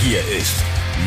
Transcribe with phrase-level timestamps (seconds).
[0.00, 0.54] Hier ist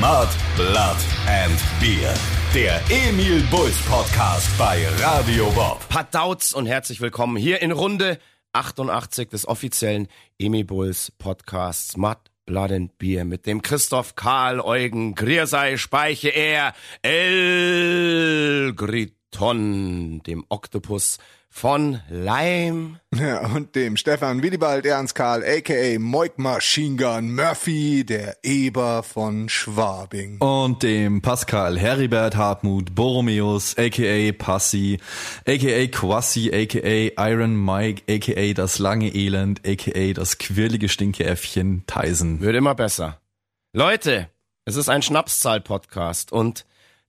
[0.01, 2.13] Mud, Blood and Beer.
[2.53, 5.79] Der Emil Bulls Podcast bei Radio Bob.
[5.87, 8.19] Padauz und herzlich willkommen hier in Runde
[8.51, 15.15] 88 des offiziellen Emil Bulls Podcasts Mud, Blood and Beer mit dem Christoph Karl Eugen
[15.15, 21.17] Griersei Speiche er El Griton, dem Oktopus
[21.51, 22.97] von Leim.
[23.13, 25.99] Ja, und dem Stefan Willibald Ernst Karl, a.k.a.
[25.99, 30.37] Moik Machine Gun Murphy, der Eber von Schwabing.
[30.39, 34.31] Und dem Pascal Heribert Hartmut Borromeus, a.k.a.
[34.31, 34.97] Passi,
[35.45, 35.87] a.k.a.
[35.87, 37.29] Quassi, a.k.a.
[37.29, 38.53] Iron Mike, a.k.a.
[38.53, 40.13] das lange Elend, a.k.a.
[40.13, 42.39] das quirlige Stinkeäffchen Tyson.
[42.39, 43.19] Wird immer besser.
[43.73, 44.29] Leute,
[44.63, 46.65] es ist ein Schnapszahl-Podcast und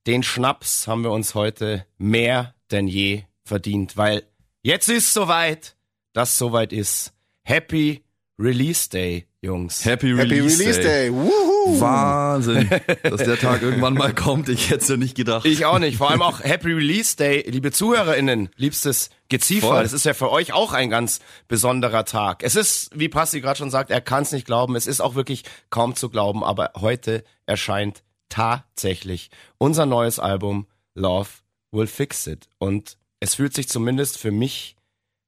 [0.09, 4.25] den Schnaps haben wir uns heute mehr denn je verdient, weil
[4.65, 5.75] Jetzt ist soweit,
[6.13, 7.13] dass soweit ist.
[7.43, 8.05] Happy
[8.39, 9.85] Release Day, Jungs.
[9.85, 11.11] Happy Release, Happy Release Day.
[11.11, 11.13] Day.
[11.13, 11.81] Wuhu.
[11.81, 12.71] Wahnsinn,
[13.03, 14.49] dass der Tag irgendwann mal kommt.
[14.49, 15.47] Ich hätte es ja nicht gedacht.
[15.47, 15.97] Ich auch nicht.
[15.97, 19.67] Vor allem auch Happy Release Day, liebe ZuhörerInnen, liebstes Geziefer.
[19.67, 19.83] Voll.
[19.83, 22.45] Das ist ja für euch auch ein ganz besonderer Tag.
[22.45, 24.77] Es ist, wie Passi gerade schon sagt, er kann es nicht glauben.
[24.77, 31.31] Es ist auch wirklich kaum zu glauben, aber heute erscheint tatsächlich unser neues Album Love
[31.73, 32.49] Will Fix It.
[32.59, 34.75] Und es fühlt sich zumindest für mich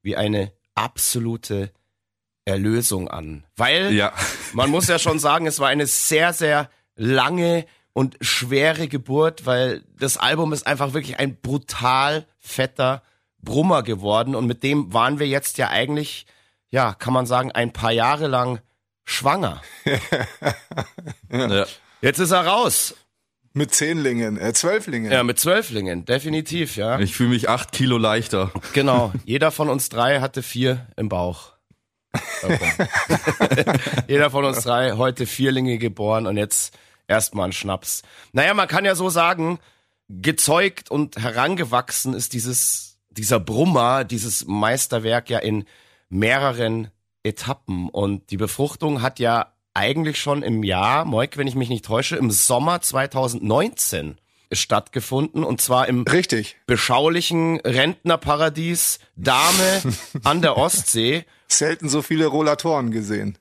[0.02, 1.70] wie eine absolute
[2.44, 3.44] Erlösung an.
[3.56, 4.12] Weil Ja.
[4.52, 9.84] man muss ja schon sagen, es war eine sehr, sehr lange und schwere Geburt, weil
[9.96, 13.02] das Album ist einfach wirklich ein brutal fetter
[13.38, 16.26] Brummer geworden und mit dem waren wir jetzt ja eigentlich,
[16.70, 18.60] ja, kann man sagen, ein paar Jahre lang
[19.04, 19.62] schwanger.
[21.30, 21.66] Ja.
[22.00, 22.94] Jetzt ist er raus.
[23.56, 25.12] Mit Zehnlingen, äh, Zwölflingen.
[25.12, 26.98] Ja, mit Zwölflingen, definitiv, ja.
[26.98, 28.50] Ich fühle mich acht Kilo leichter.
[28.72, 29.12] Genau.
[29.24, 31.52] Jeder von uns drei hatte vier im Bauch.
[32.42, 32.88] Okay.
[34.08, 38.02] Jeder von uns drei heute Vierlinge geboren und jetzt erstmal ein Schnaps.
[38.32, 39.60] Naja, man kann ja so sagen,
[40.08, 45.64] gezeugt und herangewachsen ist dieses, dieser Brummer, dieses Meisterwerk ja in
[46.08, 46.88] mehreren
[47.22, 47.88] Etappen.
[47.88, 52.16] Und die Befruchtung hat ja eigentlich schon im Jahr, Moik, wenn ich mich nicht täusche,
[52.16, 54.16] im Sommer 2019
[54.52, 56.56] stattgefunden und zwar im Richtig.
[56.66, 59.82] beschaulichen Rentnerparadies Dame
[60.24, 61.24] an der Ostsee.
[61.48, 63.38] Selten so viele Rollatoren gesehen.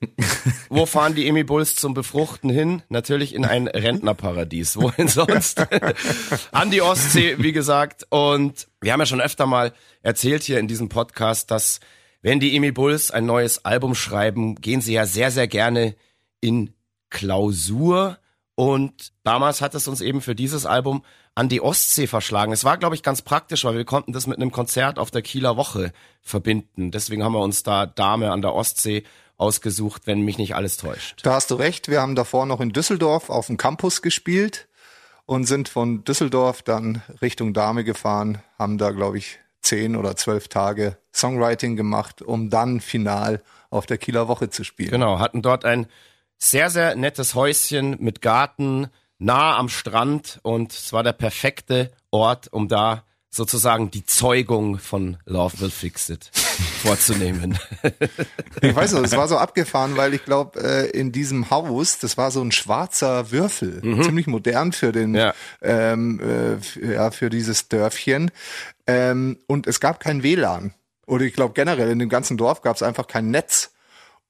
[0.69, 2.83] Wo fahren die Emi Bulls zum Befruchten hin?
[2.89, 4.77] Natürlich in ein Rentnerparadies.
[4.77, 5.65] Wohin sonst?
[6.51, 8.05] an die Ostsee, wie gesagt.
[8.09, 11.79] Und wir haben ja schon öfter mal erzählt hier in diesem Podcast, dass
[12.21, 15.95] wenn die Emi Bulls ein neues Album schreiben, gehen sie ja sehr, sehr gerne
[16.43, 16.73] in
[17.09, 18.19] Klausur.
[18.55, 21.03] Und damals hat es uns eben für dieses Album
[21.35, 22.51] an die Ostsee verschlagen.
[22.51, 25.23] Es war, glaube ich, ganz praktisch, weil wir konnten das mit einem Konzert auf der
[25.23, 26.91] Kieler Woche verbinden.
[26.91, 29.03] Deswegen haben wir uns da Dame an der Ostsee
[29.37, 31.21] ausgesucht, wenn mich nicht alles täuscht.
[31.23, 31.87] Da hast du recht.
[31.87, 34.67] Wir haben davor noch in Düsseldorf auf dem Campus gespielt
[35.25, 40.49] und sind von Düsseldorf dann Richtung Dame gefahren, haben da, glaube ich, zehn oder zwölf
[40.49, 44.91] Tage Songwriting gemacht, um dann final auf der Kieler Woche zu spielen.
[44.91, 45.87] Genau, hatten dort ein
[46.49, 48.87] sehr, sehr nettes Häuschen mit Garten,
[49.17, 55.17] nah am Strand und es war der perfekte Ort, um da sozusagen die Zeugung von
[55.25, 56.29] Love Will Fix It
[56.83, 57.57] vorzunehmen.
[58.61, 62.15] Ich weiß noch, es war so abgefahren, weil ich glaube, äh, in diesem Haus, das
[62.17, 65.15] war so ein schwarzer Würfel, ziemlich modern für den, Mhm.
[65.15, 65.33] Ja.
[65.61, 68.31] ähm, äh, ja, für dieses Dörfchen.
[68.87, 70.73] Ähm, und es gab kein WLAN.
[71.07, 73.72] Oder ich glaube generell in dem ganzen Dorf gab es einfach kein Netz.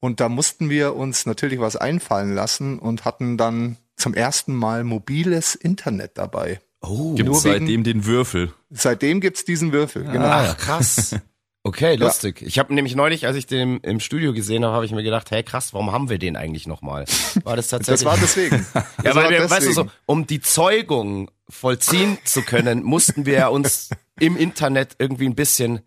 [0.04, 4.84] Und da mussten wir uns natürlich was einfallen lassen und hatten dann zum ersten Mal
[4.84, 6.60] mobiles Internet dabei.
[6.82, 8.52] Oh, Gibt Nur es wegen- seitdem den Würfel.
[8.68, 10.04] Seitdem gibt's diesen Würfel.
[10.04, 10.26] Genau.
[10.26, 11.16] ach krass.
[11.62, 12.42] Okay, lustig.
[12.42, 15.30] Ich habe nämlich neulich, als ich den im Studio gesehen habe, habe ich mir gedacht,
[15.30, 17.06] hey krass, warum haben wir den eigentlich nochmal?
[17.44, 18.00] War das tatsächlich?
[18.00, 18.66] Das war deswegen.
[18.74, 19.74] Ja, Das weil wir, weißt du deswegen.
[19.74, 23.88] so, um die Zeugung vollziehen zu können, mussten wir uns
[24.20, 25.80] im Internet irgendwie ein bisschen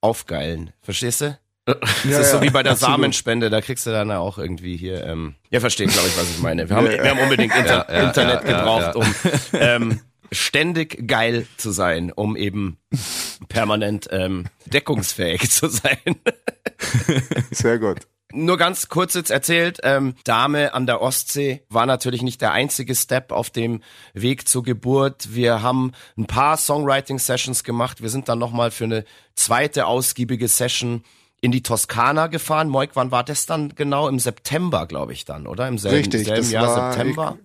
[0.00, 0.72] aufgeilen.
[0.82, 1.36] Verstehst du?
[1.64, 2.96] Das Ja, ist so wie bei der absolut.
[2.96, 6.38] Samenspende, da kriegst du dann auch irgendwie hier, ähm, ihr versteht, glaube ich, was ich
[6.40, 6.68] meine.
[6.68, 9.14] Wir haben, wir haben unbedingt Inter Ja, ja, Internet gebraucht, um
[9.54, 10.00] ähm,
[10.30, 12.76] ständig geil zu sein, um eben
[13.48, 15.96] permanent ähm, deckungsfähig zu sein.
[17.50, 18.00] Sehr gut.
[18.32, 22.94] Nur ganz kurz jetzt erzählt, ähm, Dame an der Ostsee war natürlich nicht der einzige
[22.96, 23.80] Step auf dem
[24.12, 25.34] Weg zur Geburt.
[25.34, 28.02] Wir haben ein paar Songwriting-Sessions gemacht.
[28.02, 29.04] Wir sind dann nochmal für eine
[29.36, 31.04] zweite ausgiebige Session
[31.44, 32.70] in die Toskana gefahren.
[32.70, 34.08] Moik, wann war das dann genau?
[34.08, 35.68] Im September, glaube ich dann, oder?
[35.68, 37.38] Im selben, Richtig, selben Jahr war- September.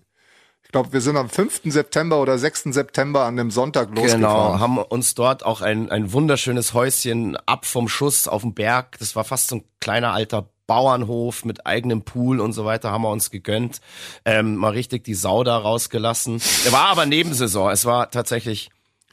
[0.64, 1.64] Ich glaube, wir sind am 5.
[1.66, 2.72] September oder 6.
[2.74, 4.22] September an dem Sonntag losgefahren.
[4.22, 8.98] Genau, haben uns dort auch ein, ein wunderschönes Häuschen ab vom Schuss auf dem Berg.
[9.00, 13.02] Das war fast so ein kleiner alter Bauernhof mit eigenem Pool und so weiter haben
[13.02, 13.82] wir uns gegönnt.
[14.24, 16.40] Ähm, mal richtig die Sau da rausgelassen.
[16.70, 17.72] War aber Nebensaison.
[17.72, 18.70] Es war tatsächlich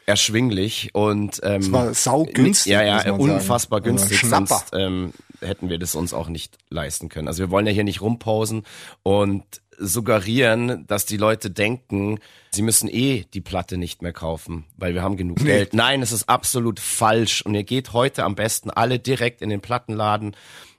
[0.06, 3.97] erschwinglich und ähm, Es war saugünstig, Ja, ja, unfassbar sagen.
[3.97, 4.19] Günstig.
[4.20, 4.47] Schnapper.
[4.47, 7.29] Sonst ähm, hätten wir das uns auch nicht leisten können.
[7.29, 8.62] Also wir wollen ja hier nicht rumpausen
[9.03, 9.44] und
[9.79, 12.19] suggerieren, dass die Leute denken,
[12.50, 15.75] sie müssen eh die Platte nicht mehr kaufen, weil wir haben genug Geld.
[15.75, 17.43] Nein, es ist absolut falsch.
[17.43, 20.35] Und ihr geht heute am besten alle direkt in den Plattenladen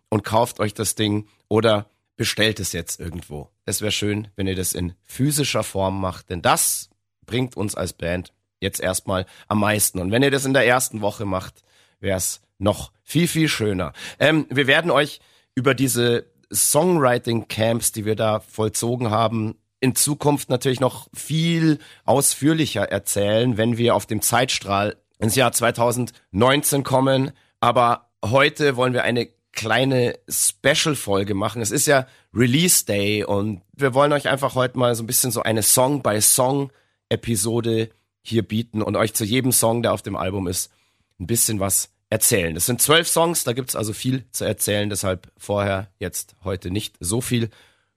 [0.09, 1.85] und kauft euch das Ding oder
[2.15, 3.49] bestellt es jetzt irgendwo.
[3.65, 6.89] Es wäre schön, wenn ihr das in physischer Form macht, denn das
[7.27, 9.99] bringt uns als Band jetzt erstmal am meisten.
[9.99, 11.63] Und wenn ihr das in der ersten Woche macht,
[11.99, 13.93] wäre es noch viel, viel schöner.
[14.19, 15.19] Ähm, wir werden euch
[15.55, 23.57] über diese Songwriting-Camps, die wir da vollzogen haben, in Zukunft natürlich noch viel ausführlicher erzählen,
[23.57, 27.31] wenn wir auf dem Zeitstrahl ins Jahr 2019 kommen.
[27.59, 31.61] Aber heute wollen wir eine kleine Special-Folge machen.
[31.61, 35.31] Es ist ja Release Day und wir wollen euch einfach heute mal so ein bisschen
[35.31, 37.89] so eine Song-by-Song-Episode
[38.27, 40.71] hier bieten und euch zu jedem Song, der auf dem Album ist,
[41.19, 42.53] ein bisschen was erzählen.
[42.55, 46.95] Das sind zwölf Songs, da gibt's also viel zu erzählen, deshalb vorher jetzt heute nicht
[46.99, 47.49] so viel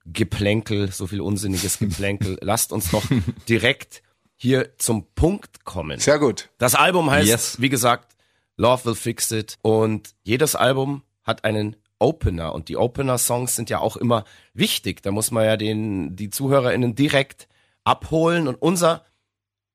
[0.06, 2.38] Geplänkel, so viel unsinniges Geplänkel.
[2.42, 3.04] Lasst uns doch
[3.48, 4.02] direkt
[4.36, 6.00] hier zum Punkt kommen.
[6.00, 6.48] Sehr gut.
[6.58, 7.60] Das Album heißt, Yes.
[7.60, 8.16] wie gesagt,
[8.56, 13.78] Love Will Fix It und jedes Album hat einen Opener und die Opener-Songs sind ja
[13.78, 14.24] auch immer
[14.54, 15.02] wichtig.
[15.02, 17.46] Da muss man ja den, die ZuhörerInnen direkt
[17.84, 19.04] abholen und unser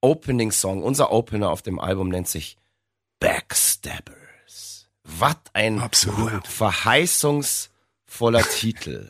[0.06, 2.58] Opening-Song, unser Opener auf dem Album nennt sich
[3.20, 4.88] Backstabbers.
[5.04, 6.48] Was ein Absolut.
[6.48, 9.10] verheißungsvoller Titel.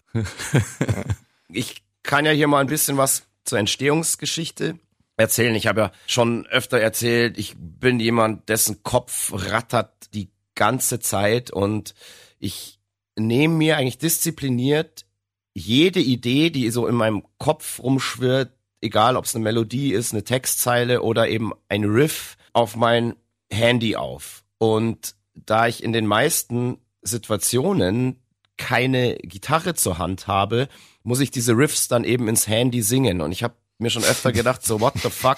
[1.49, 4.79] Ich kann ja hier mal ein bisschen was zur Entstehungsgeschichte
[5.17, 5.53] erzählen.
[5.55, 11.51] Ich habe ja schon öfter erzählt, ich bin jemand, dessen Kopf rattert die ganze Zeit
[11.51, 11.93] und
[12.39, 12.79] ich
[13.17, 15.05] nehme mir eigentlich diszipliniert
[15.53, 18.53] jede Idee, die so in meinem Kopf rumschwirrt,
[18.85, 23.15] egal ob es eine Melodie ist, eine Textzeile oder eben ein Riff, auf mein
[23.51, 24.43] Handy auf.
[24.57, 28.21] Und da ich in den meisten Situationen
[28.57, 30.69] keine Gitarre zur Hand habe,
[31.03, 33.19] muss ich diese Riffs dann eben ins Handy singen.
[33.19, 35.37] Und ich habe mir schon öfter gedacht, so what the fuck,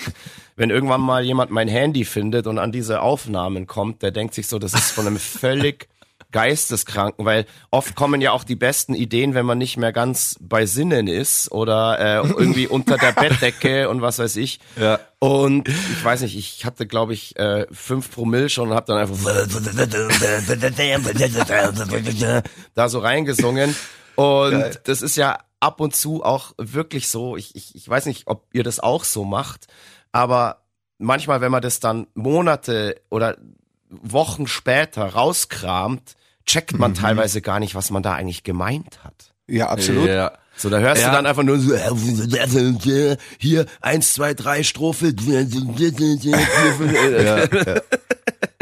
[0.56, 4.48] wenn irgendwann mal jemand mein Handy findet und an diese Aufnahmen kommt, der denkt sich
[4.48, 5.90] so, das ist von einem völlig
[6.32, 10.66] Geisteskranken, weil oft kommen ja auch die besten Ideen, wenn man nicht mehr ganz bei
[10.66, 14.60] Sinnen ist oder äh, irgendwie unter der Bettdecke und was weiß ich.
[14.80, 15.00] Ja.
[15.20, 18.98] Und ich weiß nicht, ich hatte, glaube ich, äh, fünf Promille schon und habe dann
[18.98, 19.18] einfach
[22.76, 23.76] da so reingesungen.
[24.16, 27.38] Und das ist ja ab und zu auch wirklich so.
[27.38, 29.68] Ich, ich, ich weiß nicht, ob ihr das auch so macht,
[30.12, 30.62] aber
[30.98, 33.38] manchmal, wenn man das dann Monate oder
[33.90, 39.34] Wochen später rauskramt, checkt man teilweise gar nicht, was man da eigentlich gemeint hat.
[39.48, 40.08] Ja, absolut.
[40.10, 40.34] Ja.
[40.56, 41.10] So, da hörst Ja.
[41.10, 41.76] du dann einfach nur so,
[43.38, 45.14] hier, eins, zwei, drei, Strophe.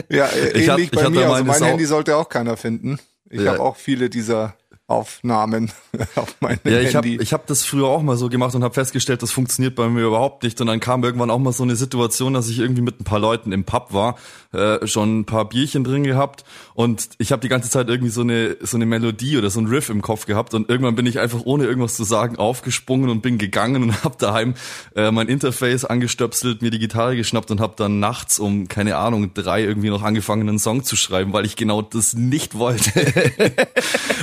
[0.09, 1.29] Ja, äh, Ich hab- ähnlich ich bei mir.
[1.29, 2.99] Also mein Sau- Handy sollte auch keiner finden.
[3.29, 3.51] Ich Ja.
[3.53, 4.55] habe auch viele dieser
[4.87, 5.71] Aufnahmen
[6.15, 7.23] auf meinem Ja, ich habe Handy.
[7.23, 10.03] ich hab das früher auch mal so gemacht und habe festgestellt, das funktioniert bei mir
[10.05, 10.61] überhaupt nicht.
[10.61, 13.19] Und dann kam irgendwann auch mal so eine Situation, dass ich irgendwie mit ein paar
[13.19, 14.15] Leuten im Pub war,
[14.55, 18.21] äh, schon ein paar Bierchen drin gehabt und ich habe die ganze Zeit irgendwie so
[18.21, 21.19] eine so eine Melodie oder so ein Riff im Kopf gehabt und irgendwann bin ich
[21.19, 24.55] einfach ohne irgendwas zu sagen aufgesprungen und bin gegangen und habe daheim
[24.95, 29.33] äh, mein Interface angestöpselt, mir die Gitarre geschnappt und habe dann nachts um keine Ahnung
[29.33, 32.91] drei irgendwie noch angefangen einen Song zu schreiben, weil ich genau das nicht wollte.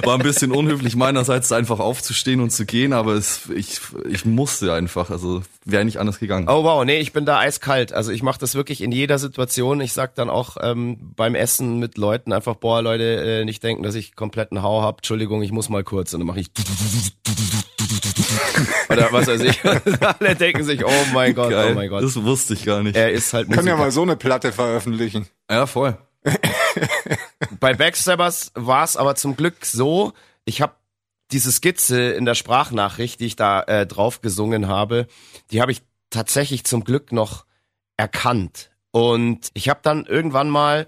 [0.04, 4.72] War ein bisschen unhöflich meinerseits, einfach aufzustehen und zu gehen, aber es, ich, ich musste
[4.72, 6.48] einfach, also wäre nicht anders gegangen.
[6.48, 7.92] Oh wow, nee, ich bin da eiskalt.
[7.92, 9.80] Also ich mache das wirklich in jeder Situation.
[9.80, 13.82] Ich sag dann auch ähm, beim Essen mit Leuten einfach, boah, Leute, äh, nicht denken,
[13.82, 14.98] dass ich kompletten Hau hab.
[14.98, 16.14] Entschuldigung, ich muss mal kurz.
[16.14, 16.50] Und dann mache ich
[18.88, 19.60] oder was weiß ich.
[19.64, 22.02] Alle denken sich, oh mein Gott, Geil, oh mein Gott.
[22.02, 22.96] das wusste ich gar nicht.
[22.96, 25.26] Er ist halt Können ja mal so eine Platte veröffentlichen.
[25.50, 25.96] ja, voll.
[27.60, 30.12] Bei Backstabbers war es aber zum Glück so,
[30.44, 30.74] ich habe
[31.32, 35.06] diese Skizze in der Sprachnachricht, die ich da äh, drauf gesungen habe,
[35.50, 37.44] die habe ich tatsächlich zum Glück noch
[37.96, 38.70] erkannt.
[38.92, 40.86] Und ich habe dann irgendwann mal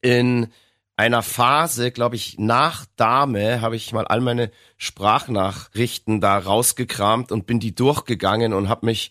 [0.00, 0.48] in
[0.96, 7.46] einer Phase, glaube ich, nach Dame, habe ich mal all meine Sprachnachrichten da rausgekramt und
[7.46, 9.10] bin die durchgegangen und habe mich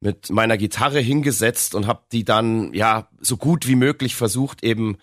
[0.00, 4.98] mit meiner Gitarre hingesetzt und habe die dann ja so gut wie möglich versucht eben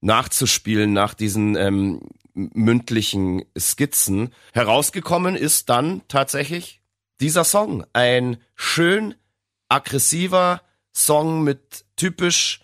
[0.00, 2.00] nachzuspielen nach diesen ähm,
[2.34, 4.30] mündlichen Skizzen.
[4.52, 6.80] Herausgekommen ist dann tatsächlich
[7.20, 7.84] dieser Song.
[7.92, 9.14] Ein schön
[9.68, 10.62] aggressiver
[10.98, 12.60] Song mit typisch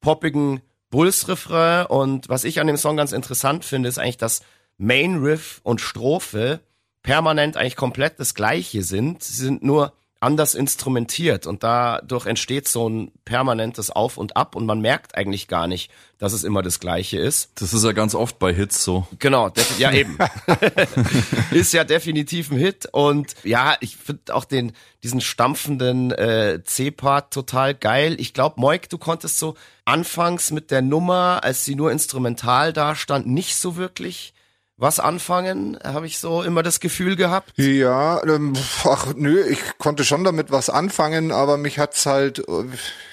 [0.00, 1.86] poppigen Bulls-Refrain.
[1.86, 4.40] Und was ich an dem Song ganz interessant finde, ist eigentlich, dass
[4.78, 6.60] Main Riff und Strophe
[7.02, 9.22] permanent eigentlich komplett das gleiche sind.
[9.22, 14.64] Sie sind nur anders instrumentiert und dadurch entsteht so ein permanentes Auf und Ab und
[14.64, 17.50] man merkt eigentlich gar nicht, dass es immer das Gleiche ist.
[17.56, 19.06] Das ist ja ganz oft bei Hits so.
[19.18, 20.16] Genau, ja eben.
[21.50, 27.32] ist ja definitiv ein Hit und ja, ich finde auch den diesen stampfenden äh, C-Part
[27.32, 28.16] total geil.
[28.18, 29.54] Ich glaube, Moik, du konntest so
[29.84, 34.32] anfangs mit der Nummer, als sie nur instrumental da stand, nicht so wirklich
[34.78, 37.52] was anfangen, habe ich so immer das Gefühl gehabt.
[37.56, 38.52] Ja, ähm,
[38.84, 42.64] ach nö, ich konnte schon damit was anfangen, aber mich hat's halt, äh,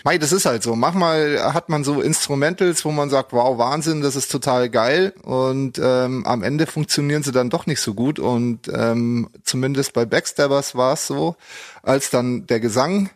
[0.03, 0.75] mei, das ist halt so.
[0.75, 5.79] Manchmal hat man so Instrumentals, wo man sagt, wow, Wahnsinn, das ist total geil und
[5.81, 10.75] ähm, am Ende funktionieren sie dann doch nicht so gut und ähm, zumindest bei Backstabbers
[10.75, 11.37] war es so,
[11.81, 13.09] als dann der Gesang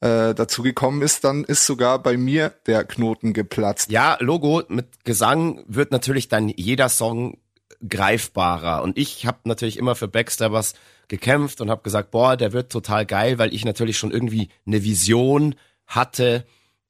[0.00, 3.90] äh, dazu gekommen ist, dann ist sogar bei mir der Knoten geplatzt.
[3.90, 7.38] Ja, Logo mit Gesang wird natürlich dann jeder Song
[7.88, 8.82] greifbarer.
[8.82, 10.74] Und ich habe natürlich immer für Backstabbers
[11.08, 14.82] gekämpft und habe gesagt, boah, der wird total geil, weil ich natürlich schon irgendwie eine
[14.82, 15.54] Vision
[15.86, 16.44] hatte,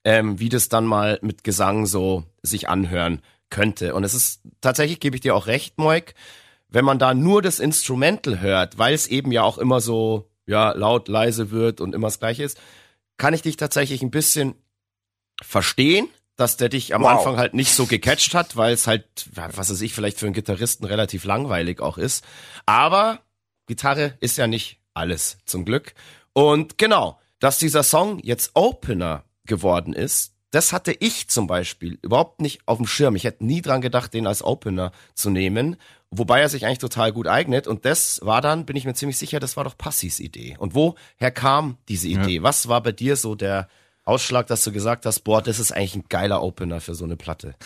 [0.05, 3.95] ähm, wie das dann mal mit Gesang so sich anhören könnte.
[3.95, 6.15] Und es ist tatsächlich, gebe ich dir auch recht, Moik,
[6.69, 10.73] wenn man da nur das Instrumental hört, weil es eben ja auch immer so ja
[10.73, 12.61] laut, leise wird und immer das gleiche ist,
[13.17, 14.55] kann ich dich tatsächlich ein bisschen
[15.43, 17.11] verstehen, dass der dich am wow.
[17.11, 20.35] Anfang halt nicht so gecatcht hat, weil es halt, was weiß ich, vielleicht für einen
[20.35, 22.25] Gitarristen relativ langweilig auch ist.
[22.67, 23.21] Aber
[23.67, 25.95] Gitarre ist ja nicht alles, zum Glück.
[26.33, 32.41] Und genau, dass dieser Song jetzt Opener geworden ist, das hatte ich zum Beispiel überhaupt
[32.41, 33.17] nicht auf dem Schirm.
[33.17, 35.77] Ich hätte nie dran gedacht, den als Opener zu nehmen,
[36.11, 37.67] wobei er sich eigentlich total gut eignet.
[37.67, 40.57] Und das war dann, bin ich mir ziemlich sicher, das war doch Passis Idee.
[40.59, 42.37] Und woher kam diese Idee?
[42.37, 42.43] Ja.
[42.43, 43.69] Was war bei dir so der,
[44.07, 47.17] Ausschlag, dass du gesagt hast, boah, das ist eigentlich ein geiler Opener für so eine
[47.17, 47.57] Platte?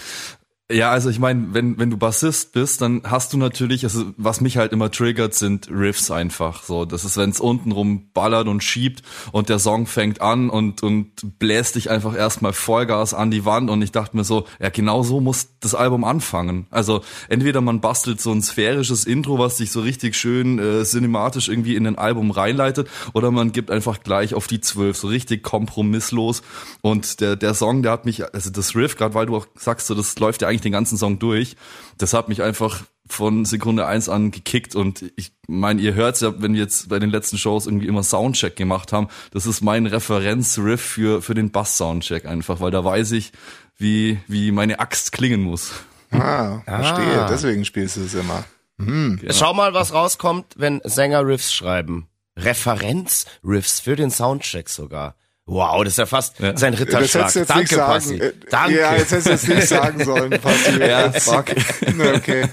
[0.70, 4.40] Ja, also ich meine, wenn, wenn du Bassist bist, dann hast du natürlich, also was
[4.40, 6.62] mich halt immer triggert, sind Riffs einfach.
[6.62, 10.48] So, das ist, wenn es unten rum ballert und schiebt und der Song fängt an
[10.48, 14.46] und, und bläst dich einfach erstmal Vollgas an die Wand und ich dachte mir so,
[14.60, 16.66] ja, genau so muss das Album anfangen.
[16.70, 21.48] Also entweder man bastelt so ein sphärisches Intro, was sich so richtig schön äh, cinematisch
[21.48, 25.42] irgendwie in ein Album reinleitet, oder man gibt einfach gleich auf die zwölf, so richtig
[25.42, 26.42] kompromisslos.
[26.80, 29.88] Und der, der Song, der hat mich, also das Riff, gerade weil du auch sagst,
[29.88, 31.56] so, das läuft ja eigentlich den ganzen Song durch.
[31.98, 36.40] Das hat mich einfach von Sekunde eins an gekickt und ich meine, ihr hört's ja,
[36.40, 39.86] wenn wir jetzt bei den letzten Shows irgendwie immer Soundcheck gemacht haben, das ist mein
[39.86, 43.32] Referenzriff für, für den Bass-Soundcheck einfach, weil da weiß ich,
[43.76, 45.72] wie, wie meine Axt klingen muss.
[46.10, 47.28] Ah, verstehe, ah.
[47.28, 48.44] deswegen spielst du es immer.
[48.78, 49.18] Hm.
[49.20, 49.32] Genau.
[49.32, 52.08] Schau mal, was rauskommt, wenn Sänger Riffs schreiben.
[52.36, 55.16] Referenzriffs für den Soundcheck sogar.
[55.46, 56.56] Wow, das ist ja fast ja.
[56.56, 57.32] sein Ritterschlag.
[57.32, 58.18] Das Danke, Passi.
[58.18, 58.78] Äh, Danke.
[58.78, 60.78] Ja, jetzt hättest du es nicht sagen sollen, Passi.
[60.78, 61.46] ja, fuck.
[61.50, 62.46] Okay.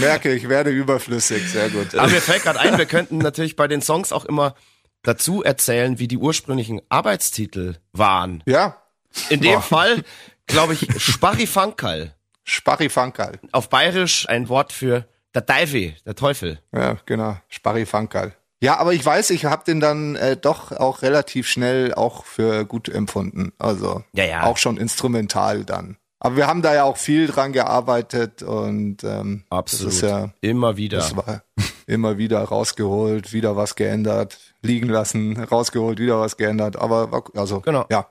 [0.00, 1.48] Merke, ich werde überflüssig.
[1.48, 1.94] Sehr gut.
[1.94, 4.54] Aber mir fällt gerade ein, wir könnten natürlich bei den Songs auch immer
[5.02, 8.42] dazu erzählen, wie die ursprünglichen Arbeitstitel waren.
[8.46, 8.82] Ja.
[9.28, 9.62] In dem Boah.
[9.62, 10.04] Fall,
[10.46, 12.14] glaube ich, Sparrifankal.
[12.44, 13.38] Sparrifankal.
[13.52, 16.58] Auf Bayerisch ein Wort für der Teufel, der Teufel.
[16.72, 17.36] Ja, genau.
[17.48, 18.34] Sparrifankal.
[18.62, 22.66] Ja, aber ich weiß, ich habe den dann äh, doch auch relativ schnell auch für
[22.66, 23.52] gut empfunden.
[23.58, 24.42] Also ja, ja.
[24.44, 25.96] auch schon instrumental dann.
[26.18, 29.86] Aber wir haben da ja auch viel dran gearbeitet und ähm, Absolut.
[29.86, 30.98] Das ist ja immer wieder.
[30.98, 31.42] Das war
[31.86, 36.76] immer wieder rausgeholt, wieder was geändert, liegen lassen, rausgeholt, wieder was geändert.
[36.76, 37.86] Aber also genau.
[37.90, 38.06] ja.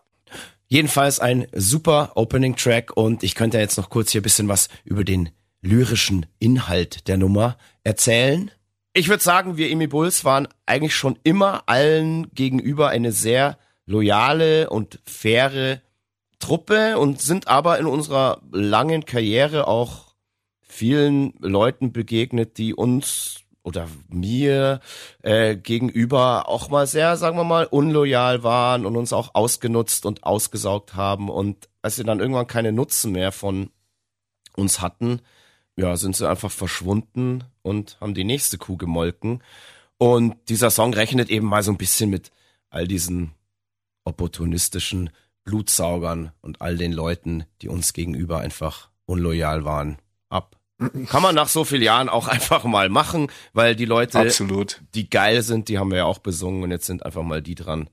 [0.67, 5.03] Jedenfalls ein super Opening Track und ich könnte jetzt noch kurz hier bisschen was über
[5.03, 5.29] den
[5.61, 8.51] lyrischen Inhalt der Nummer erzählen
[8.93, 14.69] ich würde sagen, wir Emi Bulls waren eigentlich schon immer allen gegenüber eine sehr loyale
[14.69, 15.81] und faire
[16.39, 20.15] Truppe und sind aber in unserer langen Karriere auch
[20.61, 24.79] vielen Leuten begegnet, die uns oder mir
[25.21, 30.23] äh, gegenüber auch mal sehr, sagen wir mal, unloyal waren und uns auch ausgenutzt und
[30.23, 31.29] ausgesaugt haben.
[31.29, 33.69] Und als sie dann irgendwann keine Nutzen mehr von
[34.55, 35.21] uns hatten,
[35.79, 39.41] ja, sind sie einfach verschwunden und haben die nächste Kuh gemolken.
[39.97, 42.31] Und dieser Song rechnet eben mal so ein bisschen mit
[42.69, 43.31] all diesen
[44.03, 45.09] opportunistischen
[45.45, 49.97] Blutsaugern und all den Leuten, die uns gegenüber einfach unloyal waren,
[50.29, 50.57] ab.
[51.07, 54.81] Kann man nach so vielen Jahren auch einfach mal machen, weil die Leute, Absolut.
[54.95, 57.55] die geil sind, die haben wir ja auch besungen und jetzt sind einfach mal die
[57.55, 57.89] dran,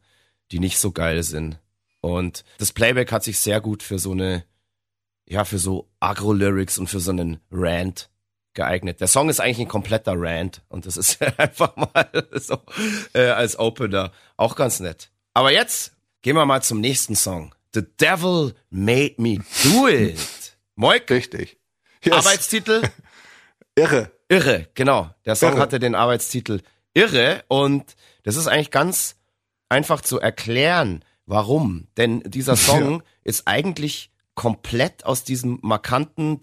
[0.51, 1.61] die nicht so geil sind.
[2.01, 4.45] Und das Playback hat sich sehr gut für so eine
[5.29, 8.11] ja, für so Agro-Lyrics und für so einen Rant
[8.55, 9.01] geeignet.
[9.01, 12.59] Der Song ist eigentlich ein kompletter Rant und das ist einfach mal so
[13.13, 15.11] äh, als Opener auch ganz nett.
[15.35, 15.93] Aber jetzt
[16.23, 17.55] gehen wir mal zum nächsten Song.
[17.75, 20.57] The Devil Made Me Do It.
[20.75, 21.11] Moik?
[21.11, 21.59] Richtig.
[22.03, 22.15] Yes.
[22.15, 22.83] Arbeitstitel?
[23.75, 24.11] Irre.
[24.29, 25.11] Irre, genau.
[25.25, 25.61] Der Song Irre.
[25.61, 26.63] hatte den Arbeitstitel
[26.95, 29.17] Irre und das ist eigentlich ganz
[29.69, 31.89] einfach zu erklären, warum.
[31.97, 36.41] Denn dieser Song ist eigentlich komplett aus diesem markanten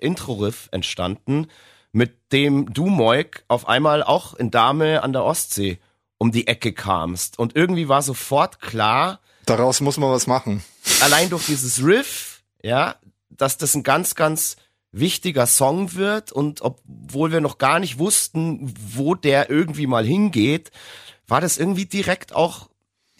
[0.00, 1.46] Intro-Riff entstanden,
[1.92, 5.78] mit dem du, Moik, auf einmal auch in Dame an der Ostsee
[6.18, 7.38] um die Ecke kamst.
[7.38, 10.64] Und irgendwie war sofort klar, Daraus muss man was machen.
[11.00, 12.96] allein durch dieses Riff, ja,
[13.30, 14.56] dass das ein ganz, ganz
[14.90, 20.70] wichtiger Song wird und obwohl wir noch gar nicht wussten, wo der irgendwie mal hingeht,
[21.28, 22.70] war das irgendwie direkt auch,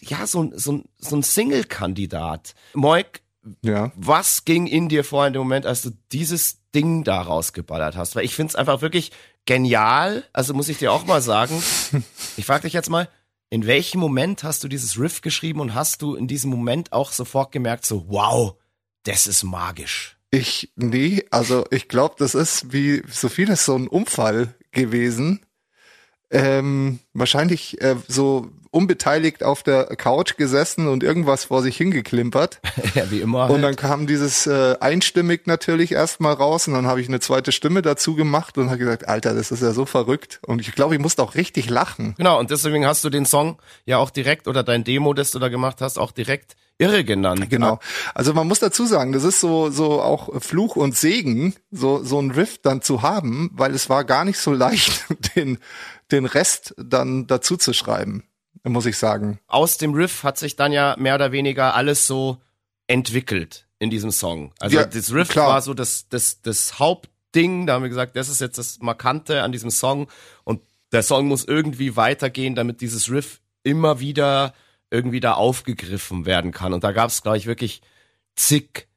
[0.01, 2.53] ja, so, ein- so, so ein Single-Kandidat.
[2.73, 3.21] Moik,
[3.61, 3.91] Ja.
[3.95, 8.15] was ging in dir vor in dem Moment, als du dieses Ding da rausgeballert hast?
[8.15, 9.11] Weil ich find's einfach wirklich
[9.45, 10.23] genial.
[10.33, 11.61] Also muss ich dir auch mal sagen,
[12.37, 13.07] ich frage dich jetzt mal,
[13.49, 17.11] in welchem Moment hast du dieses Riff geschrieben und hast du in diesem Moment auch
[17.13, 18.55] sofort gemerkt, so, wow,
[19.03, 20.17] das ist magisch.
[20.31, 25.45] Ich, nee, also ich glaube, das ist wie so vieles so ein Unfall gewesen.
[26.29, 32.59] Ähm, wahrscheinlich äh, so unbeteiligt auf der Couch gesessen und irgendwas vor sich hingeklimpert.
[32.95, 33.45] ja, wie immer.
[33.45, 33.63] Und halt.
[33.63, 37.81] dann kam dieses äh, einstimmig natürlich erstmal raus und dann habe ich eine zweite Stimme
[37.81, 40.39] dazu gemacht und habe gesagt, Alter, das ist ja so verrückt.
[40.45, 42.13] Und ich glaube, ich musste auch richtig lachen.
[42.17, 45.39] Genau, und deswegen hast du den Song ja auch direkt oder dein Demo, das du
[45.39, 47.49] da gemacht hast, auch direkt irre genannt.
[47.49, 47.79] Genau.
[48.13, 52.19] Also man muss dazu sagen, das ist so so auch Fluch und Segen, so so
[52.19, 55.05] ein Riff dann zu haben, weil es war gar nicht so leicht,
[55.35, 55.57] den
[56.11, 58.23] den Rest dann dazu zu schreiben,
[58.63, 59.39] muss ich sagen.
[59.47, 62.37] Aus dem Riff hat sich dann ja mehr oder weniger alles so
[62.87, 64.53] entwickelt in diesem Song.
[64.59, 65.49] Also Ja, das Riff klar.
[65.49, 69.43] war so das, das, das Hauptding, da haben wir gesagt, das ist jetzt das Markante
[69.43, 70.07] an diesem Song
[70.43, 74.53] und der Song muss irgendwie weitergehen, damit dieses Riff immer wieder
[74.89, 76.73] irgendwie da aufgegriffen werden kann.
[76.73, 77.81] Und da gab es, glaube ich, wirklich
[78.35, 78.87] zig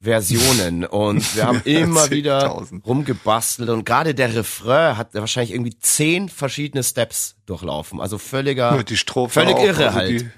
[0.00, 6.28] Versionen und wir haben immer wieder rumgebastelt und gerade der Refrain hat wahrscheinlich irgendwie zehn
[6.28, 8.00] verschiedene Steps durchlaufen.
[8.00, 10.10] Also völliger, Die Strophe völlig auch, irre also halt.
[10.10, 10.28] Die,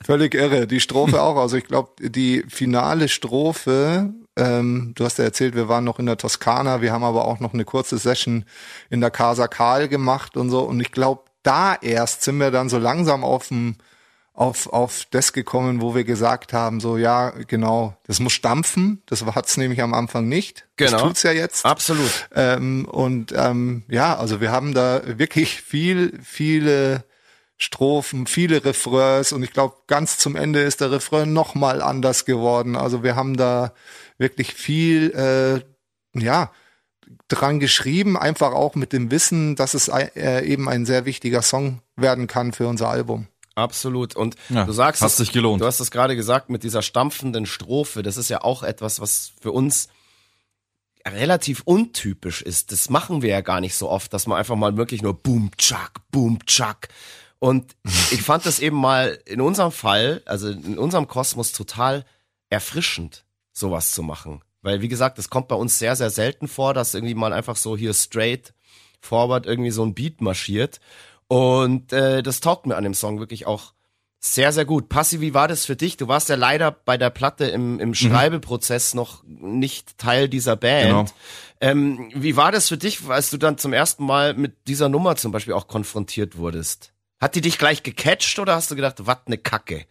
[0.04, 0.66] völlig irre.
[0.68, 1.36] Die Strophe auch.
[1.36, 6.06] Also ich glaube, die finale Strophe, ähm, du hast ja erzählt, wir waren noch in
[6.06, 8.44] der Toskana, wir haben aber auch noch eine kurze Session
[8.90, 10.60] in der Casa Karl gemacht und so.
[10.60, 13.76] Und ich glaube, da erst sind wir dann so langsam auf dem
[14.34, 19.00] auf, auf das gekommen, wo wir gesagt haben, so ja, genau, das muss stampfen.
[19.06, 20.66] Das hat's nämlich am Anfang nicht.
[20.76, 20.90] Genau.
[20.90, 21.64] Das tut's ja jetzt.
[21.64, 22.28] Absolut.
[22.34, 27.04] Ähm, und ähm, ja, also wir haben da wirklich viel, viele
[27.56, 32.24] Strophen, viele Refrains und ich glaube, ganz zum Ende ist der Refrain noch mal anders
[32.24, 32.74] geworden.
[32.74, 33.72] Also wir haben da
[34.18, 36.50] wirklich viel, äh, ja,
[37.28, 41.80] dran geschrieben, einfach auch mit dem Wissen, dass es äh, eben ein sehr wichtiger Song
[41.94, 43.28] werden kann für unser Album.
[43.56, 44.16] Absolut.
[44.16, 45.60] Und Ja, du sagst, hat es- sich gelohnt.
[45.62, 48.02] Du hast es gerade gesagt mit dieser stampfenden Strophe.
[48.02, 49.88] Das ist ja auch etwas, was für uns
[51.06, 52.72] relativ untypisch ist.
[52.72, 55.50] Das machen wir ja gar nicht so oft, dass man einfach mal wirklich nur boom,
[55.56, 56.88] tschak, boom, tschak.
[57.38, 57.76] Und
[58.10, 62.04] ich fand das eben mal in unserem Fall, also in unserem Kosmos total
[62.50, 64.42] erfrischend, sowas zu machen.
[64.62, 67.56] Weil, wie gesagt, das kommt bei uns sehr, sehr selten vor, dass irgendwie mal einfach
[67.56, 68.54] so hier straight
[69.02, 70.80] forward irgendwie so ein Beat marschiert.
[71.28, 73.72] Und äh, das taugt mir an dem Song wirklich auch
[74.20, 74.88] sehr, sehr gut.
[74.88, 75.98] Passi, wie war das für dich?
[75.98, 80.88] Du warst ja leider bei der Platte im, im Schreibeprozess noch nicht Teil dieser Band.
[80.88, 81.04] Genau.
[81.60, 85.16] Ähm, wie war das für dich, als du dann zum ersten Mal mit dieser Nummer
[85.16, 86.94] zum Beispiel auch konfrontiert wurdest?
[87.20, 89.86] Hat die dich gleich gecatcht oder hast du gedacht, was ne Kacke?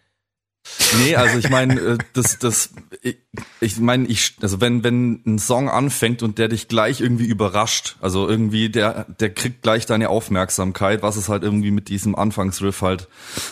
[1.03, 2.69] Nee, also ich meine, äh, das, das,
[3.01, 3.17] ich,
[3.59, 7.97] ich meine, ich, also wenn, wenn ein Song anfängt und der dich gleich irgendwie überrascht,
[7.99, 12.81] also irgendwie der, der kriegt gleich deine Aufmerksamkeit, was es halt irgendwie mit diesem Anfangsriff
[12.81, 13.07] halt,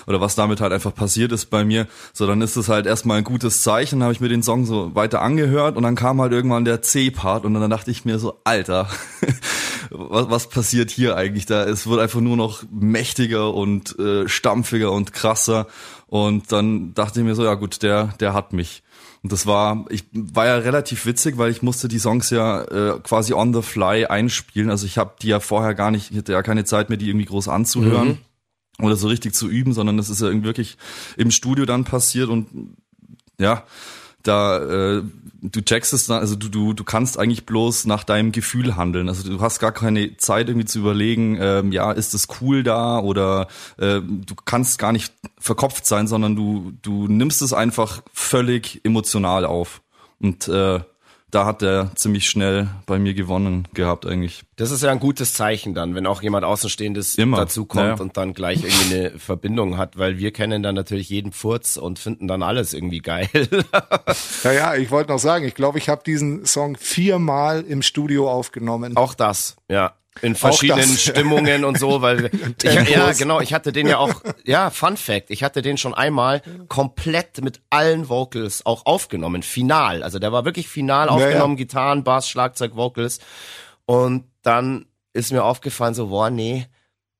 [0.07, 3.17] oder was damit halt einfach passiert ist bei mir, so dann ist es halt erstmal
[3.17, 6.31] ein gutes Zeichen, habe ich mir den Song so weiter angehört und dann kam halt
[6.31, 8.89] irgendwann der C-Part und dann dachte ich mir so, Alter,
[9.89, 11.65] was, was passiert hier eigentlich da?
[11.65, 15.67] Es wird einfach nur noch mächtiger und äh, stampfiger und krasser.
[16.11, 18.83] Und dann dachte ich mir so, ja gut, der, der hat mich.
[19.23, 22.99] Und das war, ich war ja relativ witzig, weil ich musste die Songs ja äh,
[22.99, 24.69] quasi on the fly einspielen.
[24.69, 27.07] Also ich habe die ja vorher gar nicht, ich hatte ja keine Zeit mehr, die
[27.07, 28.17] irgendwie groß anzuhören
[28.79, 30.77] oder so richtig zu üben, sondern das ist ja irgendwie wirklich
[31.15, 32.75] im Studio dann passiert und
[33.39, 33.63] ja,
[34.23, 35.03] da äh,
[35.41, 39.09] du checkst es also du, du, du kannst eigentlich bloß nach deinem Gefühl handeln.
[39.09, 42.99] Also du hast gar keine Zeit irgendwie zu überlegen, ähm, ja, ist es cool da
[42.99, 48.81] oder äh, du kannst gar nicht verkopft sein, sondern du, du nimmst es einfach völlig
[48.83, 49.81] emotional auf.
[50.19, 50.81] Und äh,
[51.31, 54.43] da hat er ziemlich schnell bei mir gewonnen gehabt eigentlich.
[54.57, 57.37] Das ist ja ein gutes Zeichen dann, wenn auch jemand Außenstehendes Immer.
[57.37, 58.03] dazukommt Ja.
[58.03, 61.97] und dann gleich irgendwie eine Verbindung hat, weil wir kennen dann natürlich jeden Pfurz und
[61.99, 63.29] finden dann alles irgendwie geil.
[64.43, 68.29] Ja, ja, ich wollte noch sagen, ich glaube, ich habe diesen Song viermal im Studio
[68.29, 68.97] aufgenommen.
[68.97, 69.93] Auch das, ja.
[70.21, 70.97] In verschiedenen.
[70.97, 72.29] Stimmungen und so, weil
[72.63, 75.93] ich, ja genau, ich hatte den ja auch, ja, Fun Fact, ich hatte den schon
[75.93, 80.03] einmal komplett mit allen Vocals auch aufgenommen, final.
[80.03, 81.63] Also der war wirklich final aufgenommen, ja.
[81.63, 83.19] Gitarren, Bass, Schlagzeug, Vocals.
[83.85, 86.67] Und dann ist mir aufgefallen, so, boah, nee,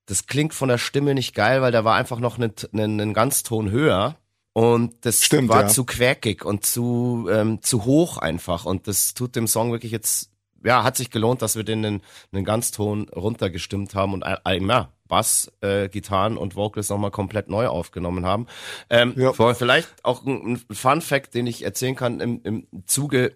[0.05, 3.13] das klingt von der Stimme nicht geil, weil der war einfach noch einen, einen, einen
[3.13, 4.17] Ganzton höher.
[4.53, 5.67] Und das Stimmt, war ja.
[5.67, 8.65] zu quäkig und zu, ähm, zu hoch einfach.
[8.65, 10.30] Und das tut dem Song wirklich jetzt,
[10.63, 14.91] ja, hat sich gelohnt, dass wir den einen, einen Ganzton runtergestimmt haben und ein, ja,
[15.07, 18.47] Bass, äh, Gitarren und Vocals nochmal komplett neu aufgenommen haben.
[18.89, 19.33] Ähm, Ja.
[19.53, 23.33] Vielleicht auch ein, ein Fun Fact, den ich erzählen kann im, im Zuge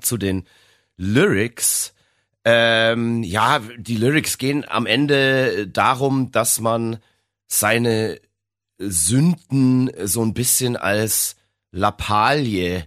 [0.00, 0.44] zu den
[0.96, 1.94] Lyrics.
[2.44, 6.98] Ähm, ja, die Lyrics gehen am Ende darum, dass man
[7.46, 8.20] seine
[8.78, 11.36] Sünden so ein bisschen als
[11.72, 12.84] Lappalie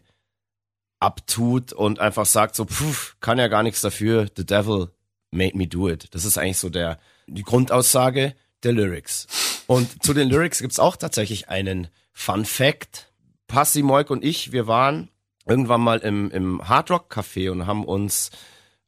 [1.00, 4.90] abtut und einfach sagt so, pff, kann ja gar nichts dafür, the devil
[5.32, 6.14] made me do it.
[6.14, 9.28] Das ist eigentlich so der, die Grundaussage der Lyrics.
[9.68, 13.12] Und zu den Lyrics gibt's auch tatsächlich einen Fun Fact.
[13.48, 15.10] Passi, Moik und ich, wir waren
[15.46, 18.32] irgendwann mal im, im Hard Rock Café und haben uns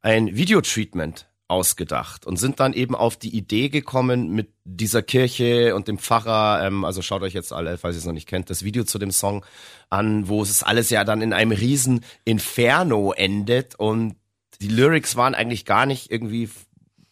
[0.02, 5.88] ein Videotreatment ausgedacht und sind dann eben auf die Idee gekommen mit dieser Kirche und
[5.88, 8.64] dem Pfarrer, ähm, also schaut euch jetzt alle, falls ihr es noch nicht kennt, das
[8.64, 9.44] Video zu dem Song
[9.90, 14.16] an, wo es alles ja dann in einem riesen Inferno endet und
[14.62, 16.50] die Lyrics waren eigentlich gar nicht irgendwie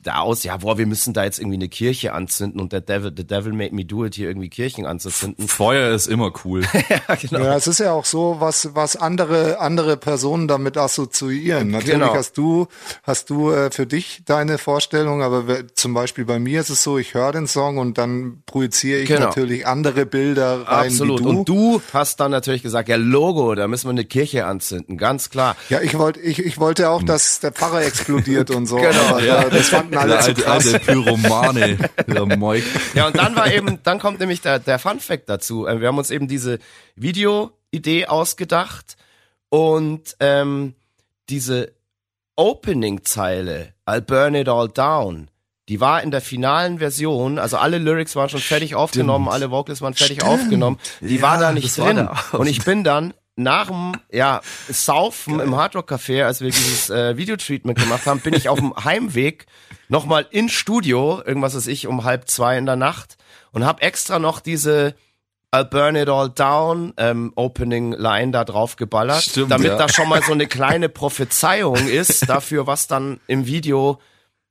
[0.07, 3.11] da aus, ja, boah, wir müssen da jetzt irgendwie eine Kirche anzünden und der Devil,
[3.15, 5.47] the devil made me do it, hier irgendwie Kirchen anzuzünden.
[5.47, 6.61] Feuer ist immer cool.
[6.89, 7.43] ja, genau.
[7.43, 11.71] Ja, es ist ja auch so, was, was andere, andere Personen damit assoziieren.
[11.71, 12.13] Natürlich Genau.
[12.15, 12.67] hast du,
[13.03, 16.97] hast du äh, für dich deine Vorstellung, aber zum Beispiel bei mir ist es so,
[16.97, 19.27] ich höre den Song und dann projiziere ich Genau.
[19.27, 21.19] natürlich andere Bilder rein Absolut.
[21.19, 21.29] wie du.
[21.29, 25.29] Und du hast dann natürlich gesagt, ja, Logo, da müssen wir eine Kirche anzünden, ganz
[25.29, 25.55] klar.
[25.69, 28.77] Ja, ich wollte, ich, ich wollte auch, dass der Pfarrer explodiert und so.
[28.87, 29.41] Genau, aber, ja.
[29.43, 30.73] äh, Das fanden Der zu alte, krass.
[30.73, 31.77] alte Pyromane,
[32.37, 32.63] Moik.
[32.93, 35.65] Ja, und dann war eben, dann kommt nämlich der, der Fun Fact dazu.
[35.67, 36.59] Äh, Wir haben uns eben diese
[36.95, 38.97] Video-Idee ausgedacht
[39.49, 40.75] und ähm,
[41.29, 41.73] diese
[42.35, 45.29] Opening-Zeile, I'll burn it all down,
[45.69, 49.81] die war in der finalen Version, also alle Lyrics waren schon fertig aufgenommen, alle Vocals
[49.81, 52.07] waren fertig aufgenommen, die war da nicht drin.
[52.31, 57.17] Und ich bin dann nach dem ja, Saufen im Hardrock Café, als wir dieses äh,
[57.17, 59.45] Videotreatment gemacht haben, bin ich auf dem Heimweg
[59.87, 63.17] nochmal ins Studio, irgendwas ist ich, um halb zwei in der Nacht
[63.51, 64.95] und habe extra noch diese
[65.53, 69.77] I'll Burn It All Down ähm, Opening Line da drauf geballert, Stimmt, damit ja.
[69.77, 73.99] da schon mal so eine kleine Prophezeiung ist dafür, was dann im Video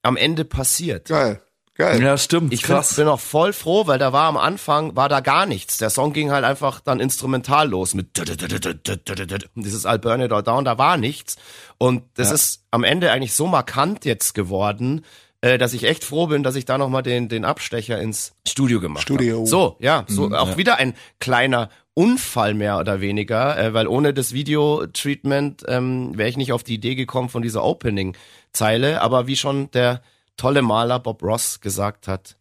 [0.03, 1.09] am Ende passiert.
[1.09, 1.43] Geil,
[1.75, 2.03] geil.
[2.03, 2.55] Ja, stimmt.
[2.55, 5.77] Ich bin, bin auch voll froh, weil da war am Anfang, war da gar nichts.
[5.77, 10.43] Der Song ging halt einfach dann instrumental los mit und dieses I'll Burn It All
[10.43, 11.37] Down, da war nichts.
[11.77, 15.05] Und das ist am Ende eigentlich so markant jetzt geworden,
[15.41, 18.81] äh, dass ich echt froh bin, dass ich da nochmal den, den Abstecher ins Studio
[18.81, 19.39] gemacht Studio.
[19.39, 19.47] habe.
[19.47, 24.33] So, ja, so auch wieder ein kleiner Unfall mehr oder weniger, äh, weil ohne das
[24.33, 29.01] Video-Treatment ähm, wäre ich nicht auf die Idee gekommen von dieser Opening-Zeile.
[29.01, 30.03] Aber wie schon der
[30.37, 32.37] tolle Maler Bob Ross gesagt hat,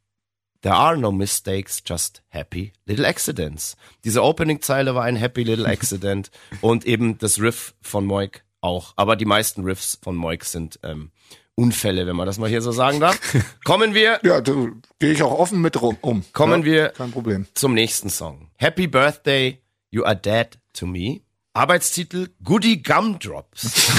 [0.62, 3.78] There are no mistakes, just happy little accidents.
[4.04, 6.32] Diese Opening-Zeile war ein happy little accident
[6.62, 8.94] und eben das Riff von Moik auch.
[8.96, 11.12] Aber die meisten Riffs von Moik sind ähm,
[11.56, 13.18] Unfälle, wenn man das mal hier so sagen darf.
[13.64, 16.24] Kommen wir Ja, du gehe ich auch offen mit rum um.
[16.34, 17.48] Kommen ja, wir- Kein Problem.
[17.54, 18.50] zum nächsten Song.
[18.58, 21.22] Happy Birthday, You Are Dead to Me.
[21.54, 23.90] Arbeitstitel Goody Gumdrops.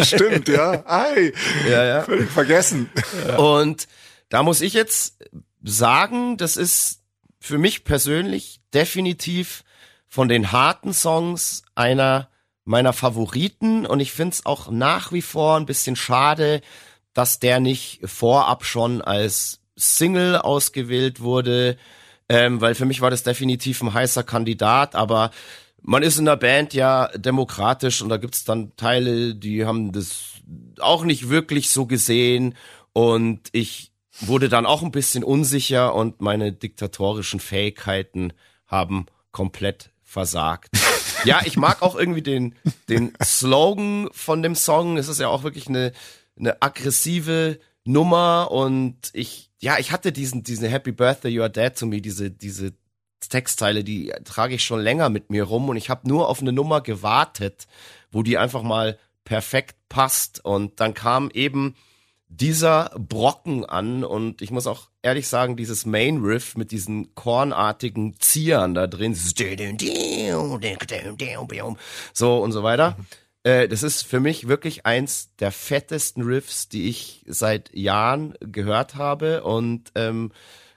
[0.02, 0.82] Stimmt, ja.
[0.86, 1.34] Ei,
[1.68, 2.02] ja, ja.
[2.04, 2.88] völlig vergessen.
[3.36, 3.86] Und
[4.30, 5.18] da muss ich jetzt
[5.62, 7.02] sagen, das ist
[7.40, 9.64] für mich persönlich definitiv
[10.08, 12.30] von den harten Songs einer
[12.64, 16.60] meiner Favoriten und ich find's auch nach wie vor ein bisschen schade,
[17.12, 21.76] dass der nicht vorab schon als Single ausgewählt wurde,
[22.28, 25.30] ähm, weil für mich war das definitiv ein heißer Kandidat, aber
[25.82, 30.40] man ist in der Band ja demokratisch und da gibt's dann Teile, die haben das
[30.78, 32.54] auch nicht wirklich so gesehen
[32.92, 38.32] und ich wurde dann auch ein bisschen unsicher und meine diktatorischen Fähigkeiten
[38.66, 40.68] haben komplett versagt.
[41.24, 42.54] ja, ich mag auch irgendwie den,
[42.88, 44.98] den Slogan von dem Song.
[44.98, 45.92] Es ist ja auch wirklich eine,
[46.38, 51.74] eine aggressive Nummer und ich, ja, ich hatte diesen, diesen Happy Birthday, You Are Dead
[51.76, 52.74] to Me, diese, diese
[53.26, 56.52] Textzeile, die trage ich schon länger mit mir rum und ich habe nur auf eine
[56.52, 57.66] Nummer gewartet,
[58.10, 60.44] wo die einfach mal perfekt passt.
[60.44, 61.74] Und dann kam eben
[62.34, 68.18] dieser Brocken an und ich muss auch ehrlich sagen, dieses Main Riff mit diesen kornartigen
[68.18, 69.14] Ziehern da drin,
[72.14, 72.96] so und so weiter.
[73.42, 78.94] Äh, das ist für mich wirklich eins der fettesten Riffs, die ich seit Jahren gehört
[78.94, 80.32] habe und ähm,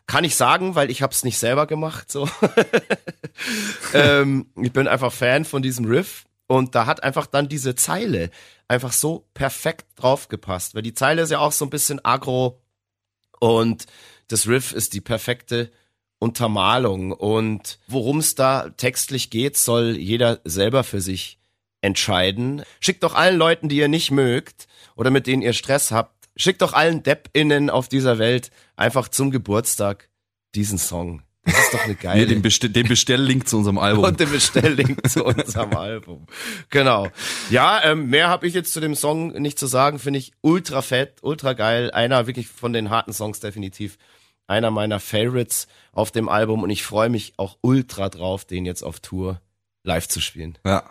[0.07, 2.11] kann ich sagen, weil ich habe es nicht selber gemacht.
[2.11, 2.29] So,
[3.93, 8.29] ähm, ich bin einfach Fan von diesem Riff und da hat einfach dann diese Zeile
[8.67, 12.61] einfach so perfekt draufgepasst, weil die Zeile ist ja auch so ein bisschen agro
[13.39, 13.85] und
[14.27, 15.71] das Riff ist die perfekte
[16.19, 21.39] Untermalung und worum es da textlich geht, soll jeder selber für sich
[21.81, 22.63] entscheiden.
[22.79, 26.61] Schickt doch allen Leuten, die ihr nicht mögt oder mit denen ihr Stress habt, schickt
[26.61, 30.09] doch allen Depp-Innen auf dieser Welt einfach zum Geburtstag
[30.55, 31.21] diesen Song.
[31.45, 32.21] Das ist doch eine geile.
[32.21, 34.03] Nee, den, Bestell den Bestelllink zu unserem Album.
[34.03, 36.25] Und den Bestelllink zu unserem Album.
[36.69, 37.07] Genau.
[37.49, 39.99] Ja, ähm, mehr habe ich jetzt zu dem Song nicht zu sagen.
[39.99, 41.91] Finde ich ultra fett, ultra geil.
[41.91, 43.97] Einer wirklich von den harten Songs definitiv.
[44.47, 46.63] Einer meiner Favorites auf dem Album.
[46.63, 49.39] Und ich freue mich auch ultra drauf, den jetzt auf Tour
[49.83, 50.57] live zu spielen.
[50.65, 50.83] Ja.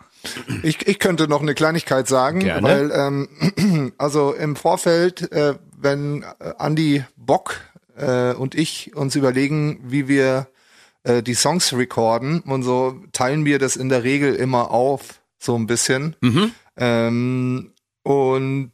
[0.63, 2.67] Ich, ich könnte noch eine Kleinigkeit sagen, Gerne.
[2.67, 7.57] weil ähm, also im Vorfeld, äh, wenn äh, Andy Bock
[7.95, 10.47] äh, und ich uns überlegen, wie wir
[11.03, 15.55] äh, die Songs recorden und so, teilen wir das in der Regel immer auf, so
[15.55, 16.15] ein bisschen.
[16.77, 18.71] Ähm, und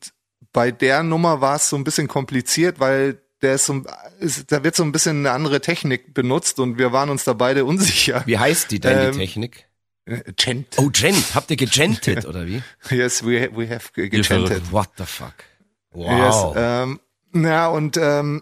[0.54, 3.82] bei der Nummer war es so ein bisschen kompliziert, weil der ist so,
[4.20, 7.34] ist, da wird so ein bisschen eine andere Technik benutzt und wir waren uns da
[7.34, 8.24] beide unsicher.
[8.26, 9.68] Wie heißt die denn, Ähm, die Technik?
[10.06, 10.76] Äh, Gent.
[10.78, 11.36] Oh, Gent.
[11.36, 12.62] Habt ihr gegentet, oder wie?
[12.90, 14.72] Yes, we, we have ge- gegentet.
[14.72, 15.34] What the fuck?
[15.94, 16.54] Yes, Wow.
[16.58, 17.00] ähm,
[17.34, 18.42] ja, und ähm,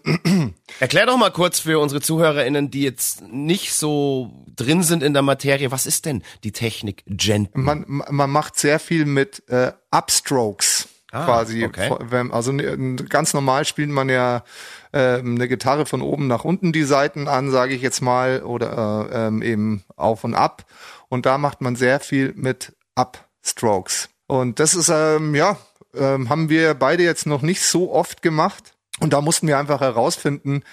[0.79, 5.21] Erklär doch mal kurz für unsere ZuhörerInnen, die jetzt nicht so drin sind in der
[5.21, 7.61] Materie, was ist denn die Technik Genten?
[7.63, 11.65] man, man macht sehr viel mit äh, Upstrokes Ah, quasi.
[11.65, 11.91] okay.
[12.29, 14.43] Also ne- ganz normal spielt man ja
[14.91, 19.09] äh, eine Gitarre von oben nach unten die Seiten an, sage ich jetzt mal, oder
[19.11, 20.65] äh, ähm, eben auf und ab.
[21.07, 24.09] Und da macht man sehr viel mit Upstrokes.
[24.27, 25.57] Und das ist, ähm, ja,
[25.95, 28.75] ähm, haben wir beide jetzt noch nicht so oft gemacht.
[28.99, 30.63] Und da mussten wir einfach herausfinden,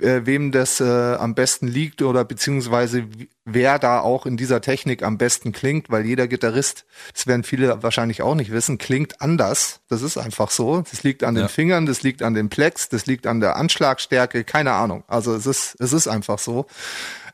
[0.00, 3.04] äh, wem das äh, am besten liegt oder beziehungsweise
[3.44, 7.82] wer da auch in dieser Technik am besten klingt, weil jeder Gitarrist, das werden viele
[7.82, 9.80] wahrscheinlich auch nicht wissen, klingt anders.
[9.88, 10.82] Das ist einfach so.
[10.90, 11.48] Das liegt an den Ja.
[11.48, 15.04] Fingern, das liegt an dem Plex, das liegt an der Anschlagstärke, keine Ahnung.
[15.06, 16.66] Also es ist, es ist einfach so.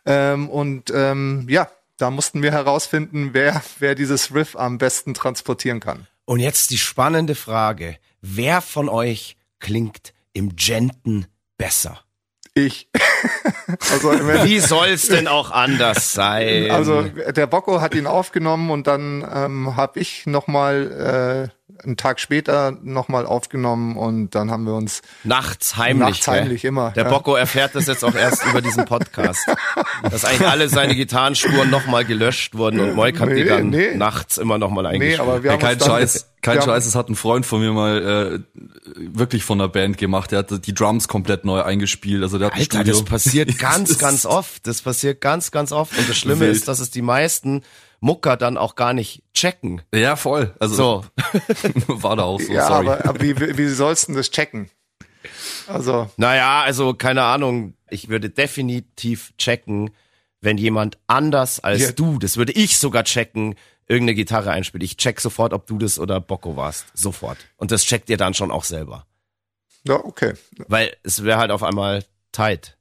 [0.06, 1.68] Ähm, und ähm, ja,
[1.98, 6.06] da mussten wir herausfinden, wer, wer dieses Riff am besten transportieren kann.
[6.24, 7.98] Und jetzt die spannende Frage.
[8.20, 12.00] Wer von euch klingt im Genten besser?
[12.54, 12.88] Ich.
[13.92, 14.12] also
[14.44, 16.70] Wie soll's denn auch anders sein?
[16.70, 22.20] Also der Bocco hat ihn aufgenommen und dann ähm, habe ich nochmal äh, einen Tag
[22.20, 26.08] später nochmal aufgenommen und dann haben wir uns nachts heimlich.
[26.10, 26.68] nachts heimlich gell?
[26.68, 27.08] immer, Der ja.
[27.08, 29.46] Bocco erfährt das jetzt auch erst über diesen Podcast.
[30.02, 33.94] Dass eigentlich alle seine Gitarrenspuren nochmal gelöscht wurden und Moik hat die Nee, dann nee.
[33.94, 35.20] nachts immer nochmal nee, eingespielt.
[35.20, 37.60] aber wir Ja, haben kein uns dann, Scheiß, kein Scheiß, es hat ein Freund von
[37.60, 38.60] mir mal äh,
[38.98, 40.32] wirklich von der Band gemacht.
[40.32, 42.22] Der hat die Drums komplett neu eingespielt.
[42.22, 44.66] Also der hat Alter, das passiert ganz, ganz oft.
[44.66, 45.96] Das passiert ganz, ganz oft.
[45.96, 46.56] Und das Schlimme Wild.
[46.56, 47.62] ist, dass es die meisten
[48.04, 49.80] Mucker dann auch gar nicht checken.
[49.94, 50.54] Ja, voll.
[50.60, 51.04] Also So.
[51.86, 52.52] war da auch so.
[52.52, 52.88] Ja, sorry.
[52.88, 54.68] aber, aber wie, wie sollst du denn das checken?
[55.66, 57.72] Also Naja, also keine Ahnung.
[57.88, 59.88] Ich würde definitiv checken,
[60.42, 61.92] wenn jemand anders als Ja.
[61.92, 63.54] du, das würde ich sogar checken,
[63.88, 64.82] irgendeine Gitarre einspielt.
[64.82, 66.84] Ich check sofort, ob du das oder Bocco warst.
[66.92, 67.38] Sofort.
[67.56, 69.06] Und das checkt ihr dann schon auch selber.
[69.84, 70.34] ja, okay.
[70.68, 72.76] Weil es wäre halt auf einmal tight.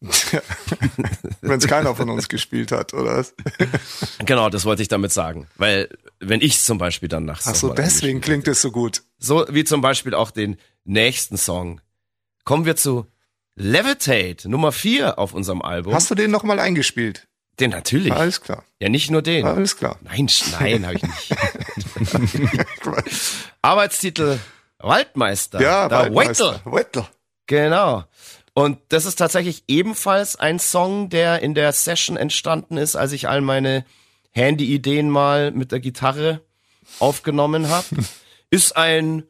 [1.40, 3.16] Wenn es keiner von uns gespielt hat, oder?
[3.16, 3.34] was?
[4.26, 5.46] Genau, das wollte ich damit sagen.
[5.56, 5.88] Weil,
[6.20, 7.46] wenn ich zum Beispiel dann nachts.
[7.46, 9.02] Ach so, deswegen klingt es so gut.
[9.18, 11.80] So wie zum Beispiel auch den nächsten Song.
[12.44, 13.06] Kommen wir zu
[13.56, 15.94] Levitate, Nummer 4 auf unserem Album.
[15.94, 17.26] Hast du den nochmal eingespielt?
[17.60, 18.12] den natürlich.
[18.12, 18.64] Alles klar.
[18.80, 19.46] Ja, nicht nur den.
[19.46, 19.98] Alles klar.
[20.02, 21.36] Nein, nein, habe ich nicht.
[23.62, 24.38] Arbeitstitel
[24.78, 25.60] Waldmeister.
[25.60, 26.60] Ja, der Waldmeister.
[26.64, 26.72] Wettel.
[26.72, 27.06] Wettel.
[27.46, 28.04] Genau.
[28.54, 33.28] Und das ist tatsächlich ebenfalls ein Song, der in der Session entstanden ist, als ich
[33.28, 33.84] all meine
[34.30, 36.40] Handy-Ideen mal mit der Gitarre
[37.00, 37.86] aufgenommen habe.
[38.50, 39.24] ist ein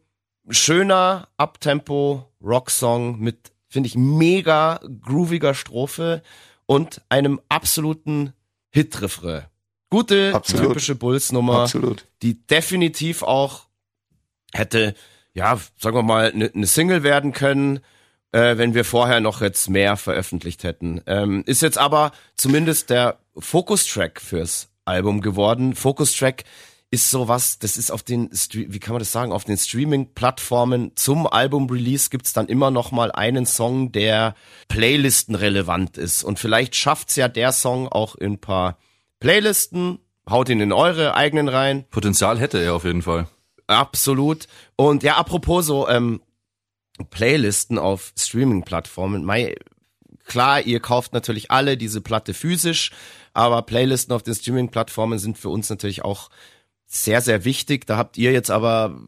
[0.51, 6.23] schöner Uptempo-Rock-Song mit, finde ich, mega grooviger Strophe
[6.67, 8.35] und einem absoluten
[8.71, 9.45] Hit-Refrain.
[9.89, 10.69] Gute, Absolut.
[10.69, 12.07] typische Bulls-Nummer Absolut.
[12.23, 13.69] die definitiv auch
[14.53, 14.95] hätte,
[15.35, 17.81] ja, sagen wir mal, eine ne Single werden können,
[18.35, 21.01] äh, wenn wir vorher noch jetzt mehr veröffentlicht hätten.
[21.07, 25.77] Ähm, ist jetzt aber zumindest der Focus-Track fürs Album geworden.
[25.77, 26.43] Focus-Track
[26.91, 31.29] ist sowas, das ist auf den, wie kann man das sagen, auf den Streaming-Plattformen zum
[31.29, 34.35] Album-Release gibt's dann immer noch mal einen Song, der
[34.67, 36.25] Playlisten relevant ist.
[36.25, 38.79] Und vielleicht schafft's ja der Song auch in ein paar
[39.21, 41.85] Playlisten, haut ihn in eure eigenen rein.
[41.89, 43.29] Potenzial hätte er auf jeden Fall.
[43.67, 44.47] Absolut.
[44.77, 46.21] Und ja, apropos so ähm,
[47.11, 49.31] Playlisten auf Streaming-Plattformen.
[50.27, 52.93] Klar, ihr kauft natürlich alle diese Platte physisch,
[53.33, 56.31] aber Playlisten auf den Streaming-Plattformen sind für uns natürlich auch
[56.87, 57.87] sehr, sehr wichtig.
[57.87, 58.99] Da habt ihr jetzt aber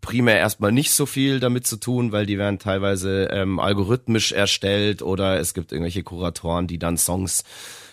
[0.00, 5.02] primär erstmal nicht so viel damit zu tun, weil die werden teilweise ähm, algorithmisch erstellt
[5.02, 7.44] oder es gibt irgendwelche Kuratoren, die dann Songs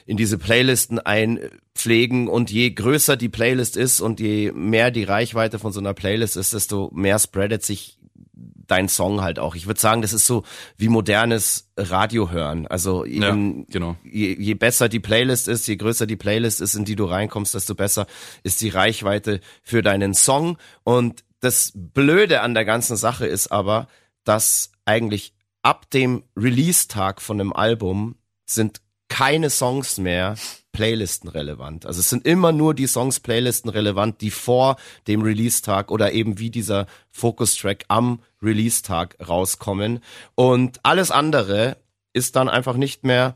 [0.05, 5.57] in diese Playlisten einpflegen und je größer die Playlist ist und je mehr die Reichweite
[5.57, 7.97] von so einer Playlist ist, desto mehr spreadet sich
[8.35, 9.55] dein Song halt auch.
[9.55, 10.43] Ich würde sagen, das ist so
[10.77, 12.67] wie modernes Radio hören.
[12.67, 13.95] Also ja, in, genau.
[14.03, 17.53] je, je besser die Playlist ist, je größer die Playlist ist, in die du reinkommst,
[17.53, 18.07] desto besser
[18.43, 20.57] ist die Reichweite für deinen Song.
[20.83, 23.87] Und das Blöde an der ganzen Sache ist aber,
[24.23, 30.35] dass eigentlich ab dem Release-Tag von einem Album sind keine Songs mehr
[30.75, 31.85] Playlisten relevant.
[31.85, 34.75] Also es sind immer nur die Songs Playlisten relevant, die vor
[35.07, 40.01] dem Release-Tag oder eben wie dieser Focus-Track am Release-Tag rauskommen.
[40.35, 41.77] Und alles andere
[42.13, 43.35] ist dann einfach nicht mehr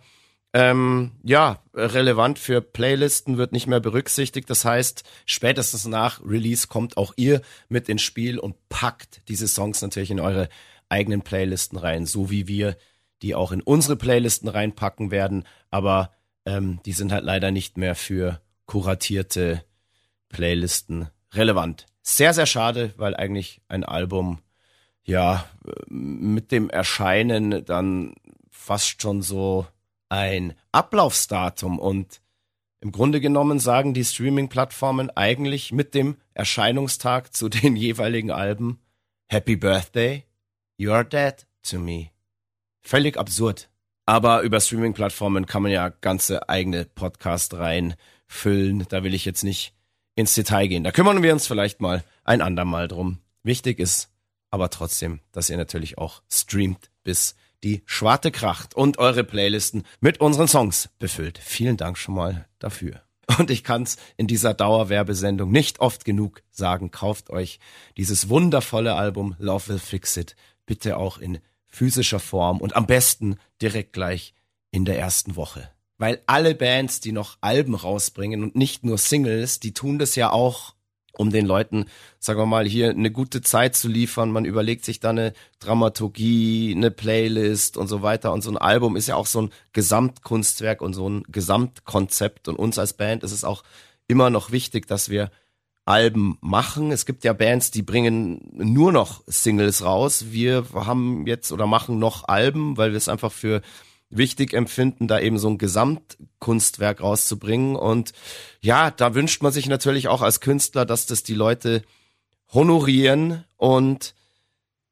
[0.53, 4.49] ähm, ja, relevant für Playlisten wird nicht mehr berücksichtigt.
[4.49, 9.81] Das heißt, spätestens nach Release kommt auch ihr mit ins Spiel und packt diese Songs
[9.81, 10.49] natürlich in eure
[10.89, 12.75] eigenen Playlisten rein, so wie wir
[13.21, 16.11] die auch in unsere Playlisten reinpacken werden, aber
[16.49, 19.63] ähm, die sind halt leider nicht mehr für kuratierte
[20.29, 21.85] Playlisten relevant.
[22.01, 24.39] Sehr, sehr schade, weil eigentlich ein Album
[25.03, 25.45] ja
[25.87, 28.15] mit dem Erscheinen dann
[28.49, 29.67] fast schon so
[30.09, 32.21] ein Ablaufsdatum und
[32.81, 38.79] im Grunde genommen sagen die Streaming-Plattformen eigentlich mit dem Erscheinungstag zu den jeweiligen Alben
[39.27, 40.23] Happy Birthday,
[40.79, 42.09] You're Dead to Me.
[42.81, 43.69] Völlig absurd.
[44.09, 48.87] Aber über Streaming-Plattformen kann man ja ganze eigene Podcast reinfüllen.
[48.89, 49.75] Da will ich jetzt nicht
[50.15, 50.83] ins Detail gehen.
[50.83, 53.19] Da kümmern wir uns vielleicht mal ein andermal drum.
[53.43, 54.09] Wichtig ist
[54.49, 60.19] aber trotzdem, dass ihr natürlich auch streamt, bis die Schwarte kracht und eure Playlisten mit
[60.19, 61.37] unseren Songs befüllt.
[61.37, 63.03] Vielen Dank schon mal dafür.
[63.37, 66.89] Und ich kann's in dieser Dauerwerbesendung nicht oft genug sagen.
[66.89, 67.59] Kauft euch
[67.95, 73.37] dieses wundervolle Album Love Will Fix It bitte auch in physischer Form und am besten
[73.61, 74.33] direkt gleich
[74.71, 75.69] in der ersten Woche.
[75.97, 80.31] Weil alle Bands, die noch Alben rausbringen und nicht nur Singles, die tun das ja
[80.31, 80.75] auch,
[81.19, 81.85] um den Leuten,
[82.19, 84.31] sagen wir mal, hier eine gute Zeit zu liefern.
[84.31, 88.31] Man überlegt sich da eine Dramaturgie, eine Playlist und so weiter.
[88.31, 92.47] Und so ein Album ist ja auch so ein Gesamtkunstwerk und so ein Gesamtkonzept.
[92.47, 93.63] Und uns als Band ist es auch
[94.07, 95.29] immer noch wichtig, dass wir
[95.89, 96.91] Alben machen.
[96.91, 100.25] Es gibt ja Bands, die bringen nur noch Singles raus.
[100.29, 103.63] Wir haben jetzt oder machen noch Alben, weil wir es einfach für
[104.11, 107.75] wichtig empfinden, da eben so ein Gesamtkunstwerk rauszubringen.
[107.75, 108.13] Und
[108.61, 111.81] ja, da wünscht man sich natürlich auch als Künstler, dass das die Leute
[112.53, 114.13] honorieren und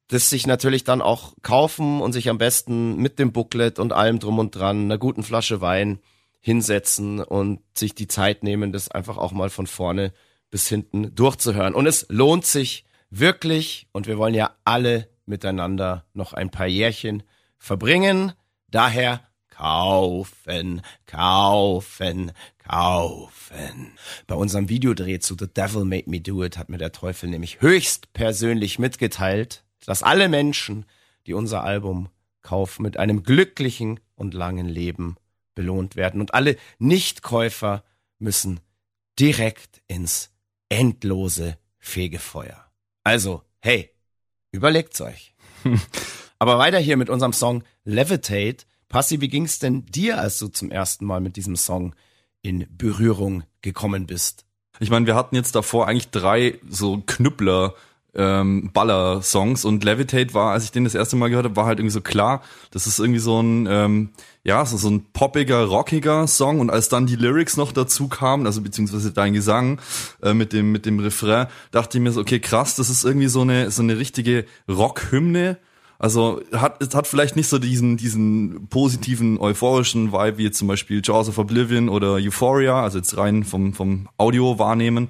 [0.07, 4.17] das sich natürlich dann auch kaufen und sich am besten mit dem Booklet und allem
[4.17, 5.99] drum und dran, einer guten Flasche Wein
[6.39, 10.11] hinsetzen und sich die Zeit nehmen, das einfach auch mal von vorne
[10.49, 11.73] bis hinten durchzuhören.
[11.73, 17.23] Und es lohnt sich wirklich und wir wollen ja alle miteinander noch ein paar Jährchen
[17.57, 18.33] verbringen.
[18.69, 23.93] Daher kaufen, kaufen, kaufen.
[24.27, 27.61] Bei unserem Videodreh zu The Devil Made Me Do It hat mir der Teufel nämlich
[27.61, 30.85] höchst persönlich mitgeteilt, dass alle Menschen,
[31.25, 32.09] die unser Album
[32.41, 35.15] kaufen, mit einem glücklichen und langen Leben
[35.55, 36.21] belohnt werden.
[36.21, 37.83] Und alle Nichtkäufer
[38.19, 38.59] müssen
[39.19, 40.36] direkt ins
[40.69, 42.65] endlose Fegefeuer.
[43.03, 43.89] Also, hey,
[44.51, 45.33] überlegt's euch.
[46.39, 48.65] Aber weiter hier mit unserem Song Levitate.
[48.89, 51.95] Passi, wie ging's denn dir, als du zum ersten Mal mit diesem Song
[52.41, 54.45] in Berührung gekommen bist?
[54.79, 57.73] Ich meine, wir hatten jetzt davor eigentlich drei so Knüppler
[58.17, 59.63] ähm, Baller-Songs.
[59.63, 62.01] Und Levitate war, als ich den das erste Mal gehört habe, war halt irgendwie so
[62.01, 64.09] klar, das ist irgendwie so ein, ähm,
[64.43, 66.59] ja, so, so ein poppiger, rockiger Song.
[66.59, 69.79] Und als dann die Lyrics noch dazu kamen, also beziehungsweise dein Gesang
[70.23, 73.27] äh, mit dem mit dem Refrain, dachte ich mir so, okay, krass, das ist irgendwie
[73.27, 75.57] so eine so eine richtige Rockhymne.
[75.99, 80.67] Also hat es hat vielleicht nicht so diesen diesen positiven euphorischen Vibe wie jetzt zum
[80.67, 85.09] Beispiel Jaws of Oblivion oder Euphoria, also jetzt rein vom vom Audio wahrnehmen,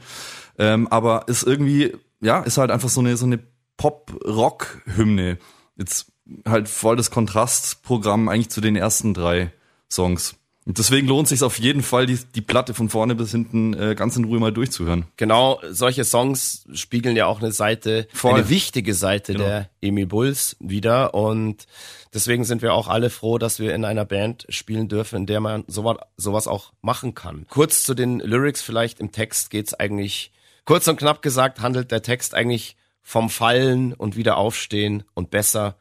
[0.57, 3.39] ähm, aber ist irgendwie ja, ist halt einfach so eine, so eine
[3.77, 5.37] Pop-Rock-Hymne.
[5.77, 6.11] Jetzt
[6.47, 9.51] halt voll das Kontrastprogramm eigentlich zu den ersten drei
[9.91, 10.35] Songs.
[10.65, 13.95] Und deswegen lohnt sich auf jeden Fall, die, die Platte von vorne bis hinten äh,
[13.95, 15.05] ganz in Ruhe mal durchzuhören.
[15.15, 18.33] Genau, solche Songs spiegeln ja auch eine Seite, Voll.
[18.33, 19.45] eine wichtige Seite Genau.
[19.45, 21.13] der Emil Bulls wieder.
[21.13, 21.67] Und
[22.13, 25.39] deswegen sind wir auch alle froh, dass wir in einer Band spielen dürfen, in der
[25.39, 27.45] man sowas, sowas auch machen kann.
[27.49, 28.99] Kurz zu den Lyrics vielleicht.
[28.99, 30.33] Im Text geht's eigentlich,
[30.67, 35.77] kurz und knapp gesagt, handelt der Text eigentlich vom Fallen und wieder aufstehen und besser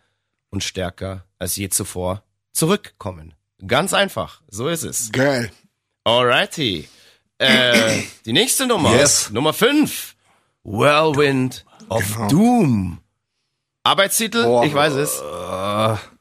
[0.48, 2.22] und stärker als je zuvor
[2.52, 3.34] zurückkommen.
[3.66, 5.12] Ganz einfach, so ist es.
[5.12, 5.50] Geil.
[6.04, 6.88] Alrighty.
[7.38, 8.94] Äh, die nächste Nummer.
[8.94, 9.30] Yes.
[9.30, 10.14] Nummer 5.
[10.62, 13.00] Whirlwind of Doom.
[13.82, 14.44] Arbeitstitel?
[14.44, 14.64] Boah.
[14.64, 15.20] ich weiß es.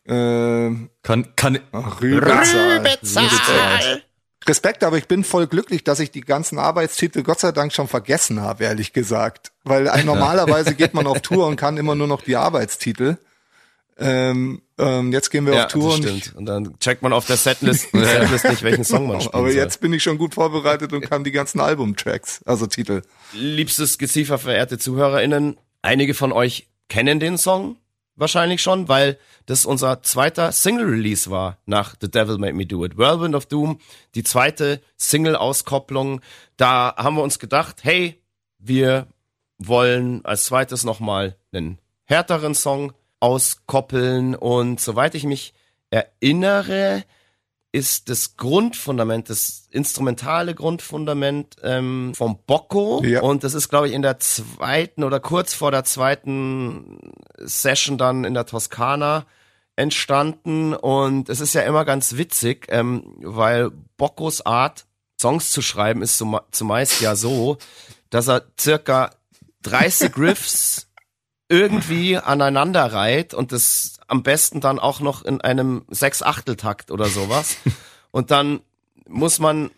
[0.07, 2.77] Ähm, Kann, kann, Rübezahl.
[2.77, 4.03] Rübezahl.
[4.47, 7.87] Respekt, aber ich bin voll glücklich, dass ich die ganzen Arbeitstitel Gott sei Dank schon
[7.87, 9.51] vergessen habe, ehrlich gesagt.
[9.63, 13.17] Weil ein, normalerweise geht man auf Tour und kann immer nur noch die Arbeitstitel.
[13.97, 16.25] Ähm, ähm, jetzt gehen wir Ja, auf Tour das und stimmt.
[16.27, 19.33] ich, Und dann checkt man auf der Setlist, Setlist nicht, welchen Song man spielt.
[19.35, 23.03] aber jetzt bin ich schon gut vorbereitet und kann die ganzen Albumtracks, also Titel.
[23.31, 27.77] liebstes Geziefer, verehrte ZuhörerInnen, einige von euch kennen den Song
[28.15, 32.97] wahrscheinlich schon, weil das unser zweiter Single-Release war nach The Devil Made Me Do It.
[32.97, 33.79] Whirlwind of Doom,
[34.15, 36.21] die zweite Single-Auskopplung.
[36.57, 38.21] Da haben wir uns gedacht, hey,
[38.57, 39.07] wir
[39.57, 45.53] wollen als zweites nochmal einen härteren Song auskoppeln und soweit ich mich
[45.89, 47.03] erinnere,
[47.75, 53.03] ist das Grundfundament, das instrumentale Grundfundament ähm, vom Bocco.
[53.03, 53.21] Ja.
[53.21, 56.99] Und das ist, glaube ich, in der zweiten oder kurz vor der zweiten
[57.37, 59.25] Session dann in der Toskana
[59.75, 60.73] entstanden.
[60.73, 64.85] Und es ist ja immer ganz witzig, ähm, weil Boccos Art,
[65.19, 67.57] Songs zu schreiben, ist zume zumeist ja so,
[68.09, 69.11] dass er circa
[69.63, 70.87] 30 Riffs
[71.49, 77.57] irgendwie aneinander reiht und das am besten dann auch noch in einem Sechs-Achtel-Takt oder sowas.
[78.11, 78.61] Und dann
[79.09, 79.71] muss man,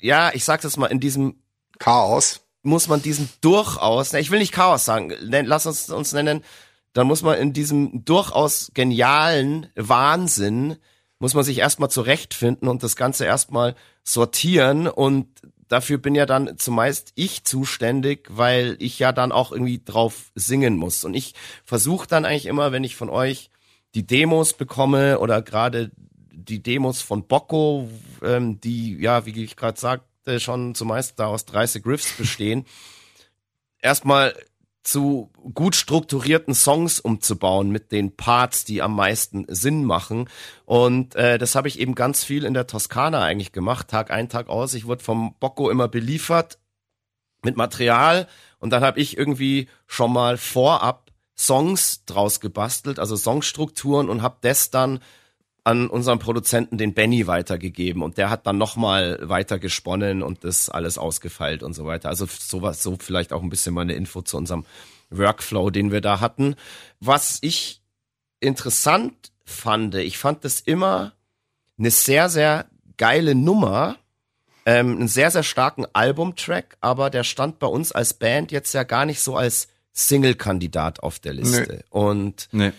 [0.00, 1.42] ja, ich sag das mal, in diesem,
[1.78, 2.40] Chaos.
[2.62, 6.44] muss man diesen durchaus, ne, ich will nicht Chaos sagen, lass uns uns nennen,
[6.92, 10.76] dann muss man in diesem durchaus genialen Wahnsinn,
[11.18, 15.26] muss man sich erstmal zurechtfinden und das Ganze erstmal sortieren und
[15.72, 20.76] dafür bin ja dann zumeist ich zuständig, weil ich ja dann auch irgendwie drauf singen
[20.76, 21.02] muss.
[21.04, 23.50] Und ich versuche dann eigentlich immer, wenn ich von euch
[23.94, 25.90] die Demos bekomme oder gerade
[26.30, 27.88] die Demos von Bocco,
[28.22, 32.66] ähm, die, ja, wie ich gerade sagte, schon zumeist da aus 30 Riffs bestehen,
[33.78, 34.34] erstmal
[34.82, 40.28] zu gut strukturierten Songs umzubauen mit den Parts, die am meisten Sinn machen.
[40.64, 44.28] Und äh, das habe ich eben ganz viel in der Toskana eigentlich gemacht, Tag ein,
[44.28, 44.74] Tag aus.
[44.74, 46.58] Ich wurde vom Bocco immer beliefert
[47.44, 48.26] mit Material
[48.58, 54.38] und dann habe ich irgendwie schon mal vorab Songs draus gebastelt, also Songstrukturen und habe
[54.42, 55.00] das dann
[55.64, 60.68] an unseren Produzenten, den Benny, weitergegeben und der hat dann nochmal weiter gesponnen und das
[60.68, 62.08] alles ausgefeilt und so weiter.
[62.08, 64.64] Also sowas, so vielleicht auch ein bisschen mal eine Info zu unserem
[65.10, 66.56] Workflow, den wir da hatten.
[66.98, 67.80] Was ich
[68.40, 71.12] interessant fand, ich fand das immer
[71.78, 73.96] eine sehr, sehr geile Nummer,
[74.66, 78.82] ähm, einen sehr, sehr starken Albumtrack, aber der stand bei uns als Band jetzt ja
[78.82, 81.84] gar nicht so als Single-Kandidat auf der Liste.
[81.90, 82.72] Und nee.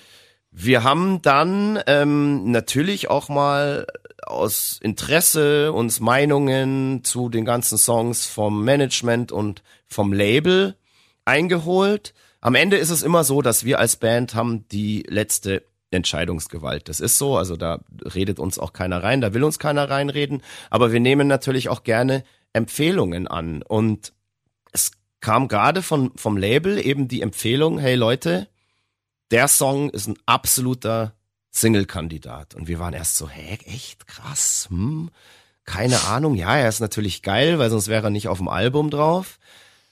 [0.56, 3.88] Wir haben dann ähm, natürlich auch mal
[4.22, 10.76] aus Interesse uns Meinungen zu den ganzen Songs vom Management und vom Label
[11.26, 12.14] eingeholt.
[12.40, 16.88] Am Ende ist es immer so, dass wir als Band haben die letzte Entscheidungsgewalt.
[16.88, 17.80] Das ist so, also da
[18.14, 21.84] redet uns auch keiner rein, da will uns keiner reinreden, aber wir nehmen natürlich auch
[21.84, 22.24] gerne
[22.54, 24.14] Empfehlungen an und
[24.72, 28.48] es kam gerade von vom Label eben die Empfehlung, hey Leute,
[29.34, 31.16] der Song ist ein absoluter
[31.50, 32.54] Single-Kandidat.
[32.54, 35.10] Und wir waren erst so, hä, echt krass, hm,
[35.66, 36.36] keine Ahnung.
[36.36, 39.40] Ja, er ist natürlich geil, weil sonst wäre er nicht auf dem Album drauf.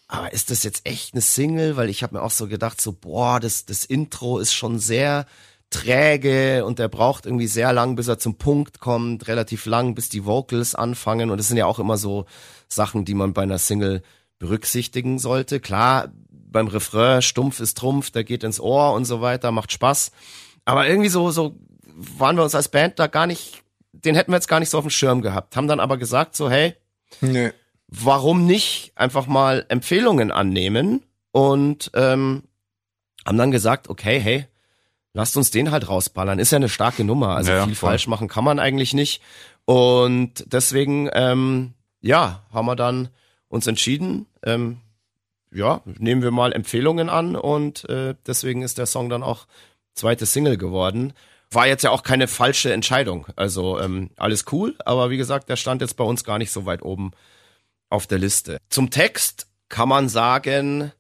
[0.08, 1.76] Aber ist das jetzt echt eine Single?
[1.76, 5.26] Weil ich habe mir auch so gedacht, so, boah, das, das Intro ist schon sehr
[5.72, 10.10] träge und er braucht irgendwie sehr lang, bis er zum Punkt kommt, relativ lang, bis
[10.10, 11.32] die Vocals anfangen.
[11.32, 12.26] Und das sind ja auch immer so
[12.68, 14.04] Sachen, die man bei einer Single
[14.38, 15.60] berücksichtigen sollte.
[15.60, 16.12] Klar,
[16.52, 20.12] beim Refrain, stumpf ist Trumpf, der geht ins Ohr und so weiter, macht Spaß.
[20.66, 24.36] Aber irgendwie so, so waren wir uns als Band da gar nicht, den hätten wir
[24.38, 25.56] jetzt gar nicht so auf dem Schirm gehabt.
[25.56, 26.76] Haben dann aber gesagt so, hey,
[27.22, 27.52] Nee.
[27.88, 32.43] warum nicht einfach mal Empfehlungen annehmen und ähm,
[33.26, 34.45] haben dann gesagt, okay, hey,
[35.14, 36.39] lasst uns den halt rausballern.
[36.39, 37.89] Ist ja eine starke Nummer, also Ja, viel voll.
[37.89, 39.22] falsch machen kann man eigentlich nicht.
[39.66, 43.10] Und deswegen, ähm, ja, haben wir dann
[43.47, 44.78] uns entschieden, ähm,
[45.52, 49.47] ja, nehmen wir mal Empfehlungen an und äh, deswegen ist der Song dann auch
[49.93, 51.14] zweite Single geworden.
[51.52, 53.28] war jetzt ja auch keine falsche Entscheidung.
[53.36, 56.66] Also ähm, alles cool, aber wie gesagt, der stand jetzt bei uns gar nicht so
[56.66, 57.12] weit oben
[57.89, 58.58] auf der Liste.
[58.70, 60.93] Zum Text kann man sagen,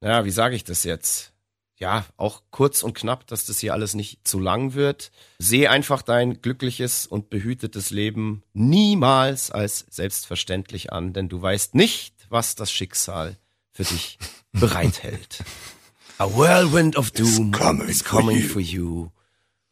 [0.00, 1.32] naja, wie sage ich das jetzt?
[1.76, 5.10] Ja, auch kurz und knapp, dass das hier alles nicht zu lang wird.
[5.38, 12.14] Seh einfach dein glückliches und behütetes Leben niemals als selbstverständlich an, denn du weißt nicht,
[12.28, 13.36] was das Schicksal
[13.74, 14.18] für dich
[14.52, 15.44] bereithält.
[16.18, 18.48] A whirlwind of doom coming is for coming you.
[18.48, 19.08] for you.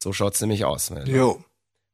[0.03, 0.89] So schaut's nämlich aus.
[0.91, 1.05] Ne?
[1.05, 1.41] Jo.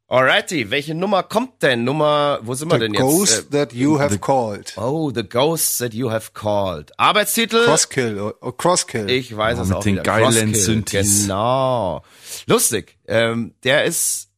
[0.07, 1.83] Alrighty, welche Nummer kommt denn?
[1.83, 3.01] Nummer, wo sind wir The denn jetzt?
[3.03, 4.73] Ghost Äh, that you have called.
[4.75, 6.91] oh, The Ghosts That You Have Called.
[6.97, 7.63] Arbeitstitel?
[7.65, 8.19] Crosskill.
[8.19, 9.07] Oh, oh, Crosskill.
[9.11, 10.01] Ich weiß Oh, es mit auch den wieder.
[10.03, 11.21] geilen Synthes.
[11.21, 12.03] Genau.
[12.47, 12.97] Lustig.
[13.07, 14.29] Ähm, der ist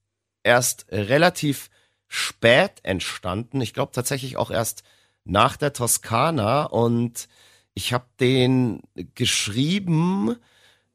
[0.44, 1.70] erst relativ
[2.10, 3.62] spät entstanden.
[3.62, 4.84] Ich glaube tatsächlich auch erst
[5.24, 6.64] nach der Toskana.
[6.66, 7.30] Und
[7.74, 8.82] ich habe den
[9.16, 10.36] geschrieben.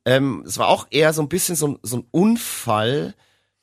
[0.04, 3.14] Ähm, es war auch eher so ein bisschen so, ein- so ein Unfall,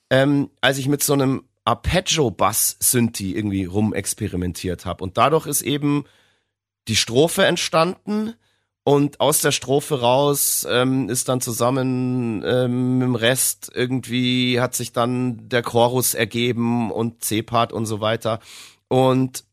[0.10, 5.04] ähm, als ich mit so einem Arpeggio-Bass-Synthi irgendwie rumexperimentiert habe.
[5.04, 6.04] Und dadurch ist eben
[6.88, 8.34] die Strophe entstanden
[8.84, 14.76] und aus der Strophe raus ähm, ist dann zusammen ähm, mit dem Rest irgendwie hat
[14.76, 18.40] sich dann der Chorus ergeben und C-Part und so weiter.
[18.90, 19.46] Und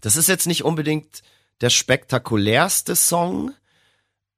[0.00, 1.22] das ist jetzt nicht unbedingt
[1.60, 3.52] der spektakulärste Song,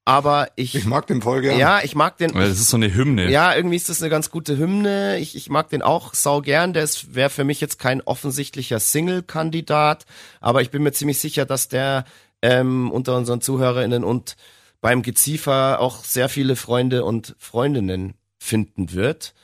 [0.04, 1.58] aber ich, ich mag den voll gerne.
[1.58, 2.34] ja, ich mag den.
[2.34, 3.30] Weil das ist so eine Hymne.
[3.30, 5.18] Ja, irgendwie ist das eine ganz gute Hymne.
[5.18, 6.72] Ich, ich mag den auch sau gern.
[6.72, 10.06] Der wäre für mich jetzt kein offensichtlicher Single-Kandidat,
[10.40, 12.06] aber ich bin mir ziemlich sicher, dass der
[12.42, 14.36] ähm, unter unseren ZuhörerInnen und
[14.80, 19.34] beim Geziefer auch sehr viele Freunde und Freundinnen finden wird.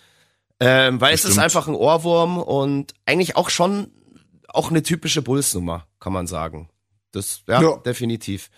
[0.58, 1.44] Ähm, weil es ist Bestimmt.
[1.44, 3.92] einfach ein Ohrwurm und eigentlich auch schon
[4.48, 6.70] auch eine typische Bulls-Nummer, kann man sagen.
[7.16, 7.76] Das, ja, Ja.
[7.78, 8.50] definitiv.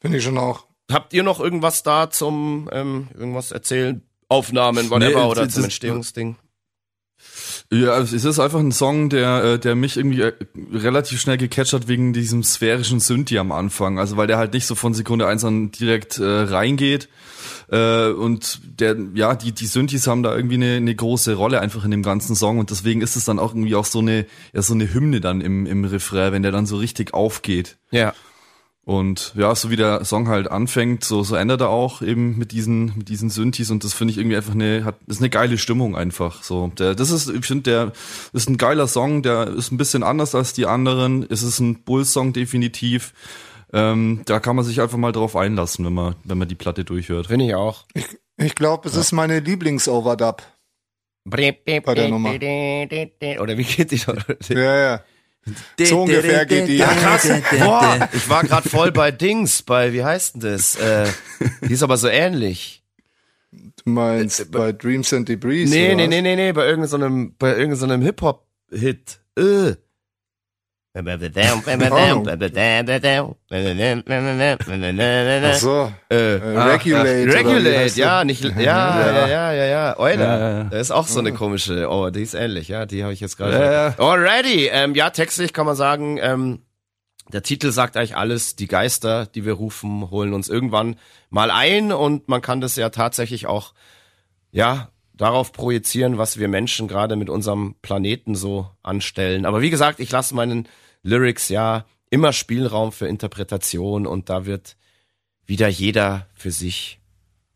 [0.00, 0.66] Finde ich schon auch.
[0.90, 4.02] Habt ihr noch irgendwas da zum ähm, irgendwas erzählen?
[4.28, 6.36] Aufnahmen, whatever, Nee, oder zum Entstehungsding?
[7.72, 10.32] Ja, es ist einfach ein Song, der, äh, der mich irgendwie äh,
[10.72, 13.98] relativ schnell gecatcht hat wegen diesem sphärischen Synthi am Anfang.
[13.98, 17.08] Also weil der halt nicht so von Sekunde eins an direkt äh, reingeht.
[17.74, 21.84] Äh, und der, ja, die, die Synthis haben da irgendwie eine, eine große Rolle einfach
[21.84, 24.62] in dem ganzen Song und deswegen ist es dann auch irgendwie auch so eine, ja,
[24.62, 27.76] so eine Hymne dann im, im Refrain, wenn der dann so richtig aufgeht.
[27.90, 28.14] Ja.
[28.84, 32.52] Und ja, so wie der Song halt anfängt, so, so ändert er auch eben mit
[32.52, 35.58] diesen, mit diesen Synthes und das finde ich irgendwie einfach eine, hat, ist eine geile
[35.58, 36.70] Stimmung einfach, so.
[36.78, 37.92] Der, das ist, ich finde, der
[38.32, 41.26] ist ein geiler Song, der ist ein bisschen anders als die anderen.
[41.28, 43.14] Es ist ein Bull-Song definitiv.
[43.76, 46.84] Ähm, da kann man sich einfach mal drauf einlassen, wenn man, wenn man die Platte
[46.84, 47.26] durchhört.
[47.26, 47.86] Finde ich auch.
[47.92, 48.06] Ich,
[48.36, 50.42] ich glaube, es ist meine Lieblings-Overdub.
[51.24, 52.30] Bei der Nummer.
[52.30, 54.00] Oder wie geht die?
[54.54, 55.04] Ja, ja.
[55.80, 56.76] So ungefähr geht die.
[56.76, 57.28] Ja, krass.
[57.58, 60.76] Boah, ich war gerade voll bei Dings, bei, wie heißt denn das?
[60.76, 61.06] Äh,
[61.62, 62.84] die ist aber so ähnlich.
[63.50, 65.68] Du meinst bei Dreams and Debris?
[65.68, 69.18] Nee, oder nee, nee, nee, nee, bei irgendeinem, bei irgendeinem Hip-Hop-Hit.
[69.36, 69.74] Äh.
[75.50, 75.92] Ach so.
[76.08, 77.26] Äh, Regulate.
[77.26, 80.24] wie Regulate, ja, nicht, ja, ja, ja, ja, ja, Euler.
[80.24, 80.64] Ja, ja, ja.
[80.70, 83.36] Da ist auch so eine komische, oh, die ist ähnlich, ja, die habe ich jetzt
[83.36, 83.94] gerade.
[83.98, 86.62] Alrighty, ähm, ja, textlich kann man sagen, ähm,
[87.32, 90.94] der Titel sagt eigentlich alles, die Geister, die wir rufen, holen uns irgendwann
[91.28, 93.74] mal ein und man kann das ja tatsächlich auch,
[94.52, 99.46] ja, darauf projizieren, was wir Menschen gerade mit unserem Planeten so anstellen.
[99.46, 100.68] Aber wie gesagt, ich lasse meinen
[101.02, 104.76] Lyrics ja immer Spielraum für Interpretation und da wird
[105.46, 107.00] wieder jeder für sich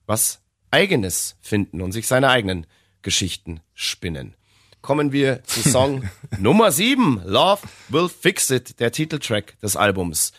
[0.06, 0.40] was
[0.70, 2.66] eigenes finden und sich seine eigenen
[3.02, 4.34] Geschichten spinnen.
[4.80, 10.32] Kommen wir zu Song Nummer 7, Love Will Fix It, der Titeltrack des Albums.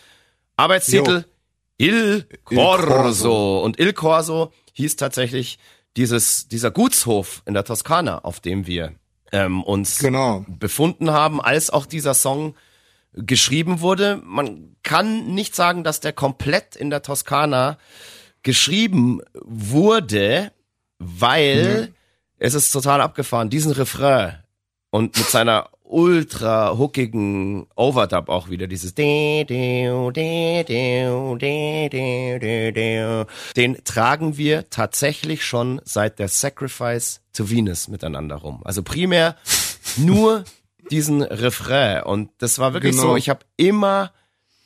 [0.56, 1.26] Arbeitstitel
[1.78, 2.88] Il Corso.
[2.88, 3.64] Corso.
[3.64, 5.60] Und Il Corso hieß tatsächlich
[6.00, 8.94] dieses, dieser Gutshof in der Toskana, auf dem wir
[9.34, 10.46] ähm, uns Genau.
[10.48, 12.56] befunden haben, als auch dieser Song
[13.14, 14.22] geschrieben wurde.
[14.24, 17.78] Man kann nicht sagen, dass der komplett in der Toskana
[18.44, 20.54] geschrieben wurde,
[21.00, 21.94] weil
[22.38, 23.50] es ist total abgefahren.
[23.50, 24.38] Diesen Refrain
[24.92, 28.68] und mit seiner ultra hookigen Overdub auch wieder.
[28.68, 28.94] Dieses
[33.56, 38.62] den tragen wir tatsächlich schon seit der Sacrifice to Venus miteinander rum.
[38.64, 39.36] Also primär
[39.98, 40.44] nur
[40.92, 42.04] diesen Refrain.
[42.04, 43.10] Und das war wirklich Genau.
[43.10, 44.12] so, ich habe immer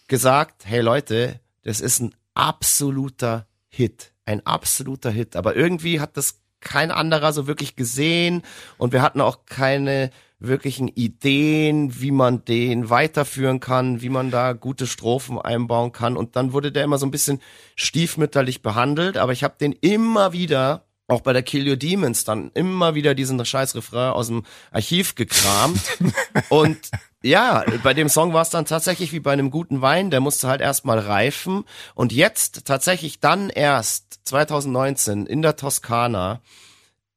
[0.07, 6.41] gesagt, hey Leute, das ist ein absoluter Hit, ein absoluter Hit, aber irgendwie hat das
[6.59, 8.41] kein anderer so wirklich gesehen.
[8.77, 14.53] Und wir hatten auch keine wirklichen Ideen, wie man den weiterführen kann, wie man da
[14.53, 17.41] gute Strophen einbauen kann und dann wurde der immer so ein bisschen
[17.75, 22.51] stiefmütterlich behandelt, aber ich habe den immer wieder auch bei der Kill Your Demons dann
[22.53, 25.81] immer wieder diesen scheiß Refrain aus dem Archiv gekramt.
[26.49, 26.79] und
[27.21, 30.47] ja, bei dem Song war es dann tatsächlich wie bei einem guten Wein, der musste
[30.47, 31.65] halt erstmal reifen.
[31.93, 36.41] Und jetzt tatsächlich dann erst 2019 in der Toskana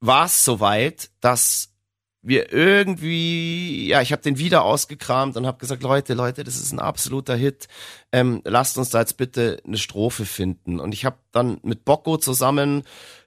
[0.00, 1.72] war es soweit, dass
[2.27, 6.72] wir irgendwie, ja, ich habe den wieder ausgekramt und habe gesagt, Leute, Leute, das ist
[6.72, 7.68] ein absoluter Hit.
[8.11, 10.81] Ähm, lasst uns da jetzt bitte eine Strophe finden.
[10.81, 12.83] Und ich habe dann mit Bocco zusammen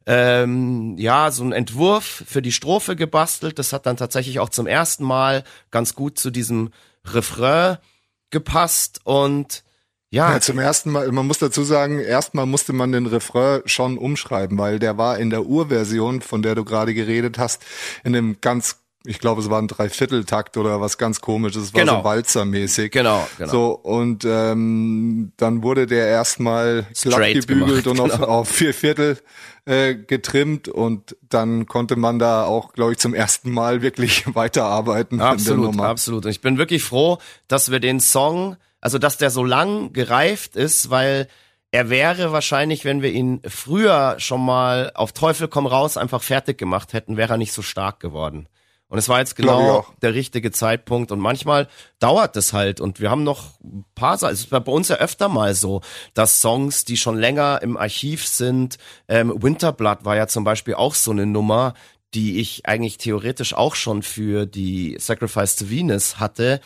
[0.06, 3.58] ähm, ja so einen Entwurf für die Strophe gebastelt.
[3.58, 6.72] Das hat dann tatsächlich auch zum ersten Mal ganz gut zu diesem
[7.06, 7.78] Refrain
[8.32, 9.64] gepasst und
[10.12, 10.34] ja.
[10.34, 10.42] ja.
[10.42, 14.80] zum ersten Mal, man muss dazu sagen, erstmal musste man den Refrain schon umschreiben, weil
[14.80, 17.64] der war in der Urversion, von der du gerade geredet hast,
[18.04, 21.82] in einem ganz ich glaube, es war ein Dreivierteltakt oder was ganz komisches, es war
[21.82, 21.98] Genau.
[21.98, 22.92] so walzermäßig.
[22.92, 23.52] Genau, genau.
[23.52, 28.28] So, und ähm, dann wurde der erstmal glatt gebügelt gemacht, und auf, genau.
[28.28, 29.18] auf vier Viertel
[29.66, 35.20] äh, getrimmt und dann konnte man da auch, glaube ich, zum ersten Mal wirklich weiterarbeiten
[35.22, 36.26] Absolut, absolut.
[36.26, 40.56] Und ich bin wirklich froh, dass wir den Song, also dass der so lang gereift
[40.56, 41.28] ist, weil
[41.72, 46.60] er wäre wahrscheinlich, wenn wir ihn früher schon mal auf Teufel komm raus einfach fertig
[46.60, 48.48] gemacht hätten, wäre er nicht so stark geworden.
[48.90, 51.12] Und es war jetzt genau der richtige Zeitpunkt.
[51.12, 51.68] Und manchmal
[52.00, 52.82] dauert es halt.
[52.82, 54.34] Und wir haben noch ein paar Sachen.
[54.34, 55.82] Es ist bei uns ja öfter mal so,
[56.16, 60.96] dass Songs, die schon länger im Archiv sind, ähm, Winterblood war ja zum Beispiel auch
[60.96, 61.76] so eine Nummer,
[62.16, 66.60] die ich eigentlich theoretisch auch schon für die Sacrifice to Venus hatte,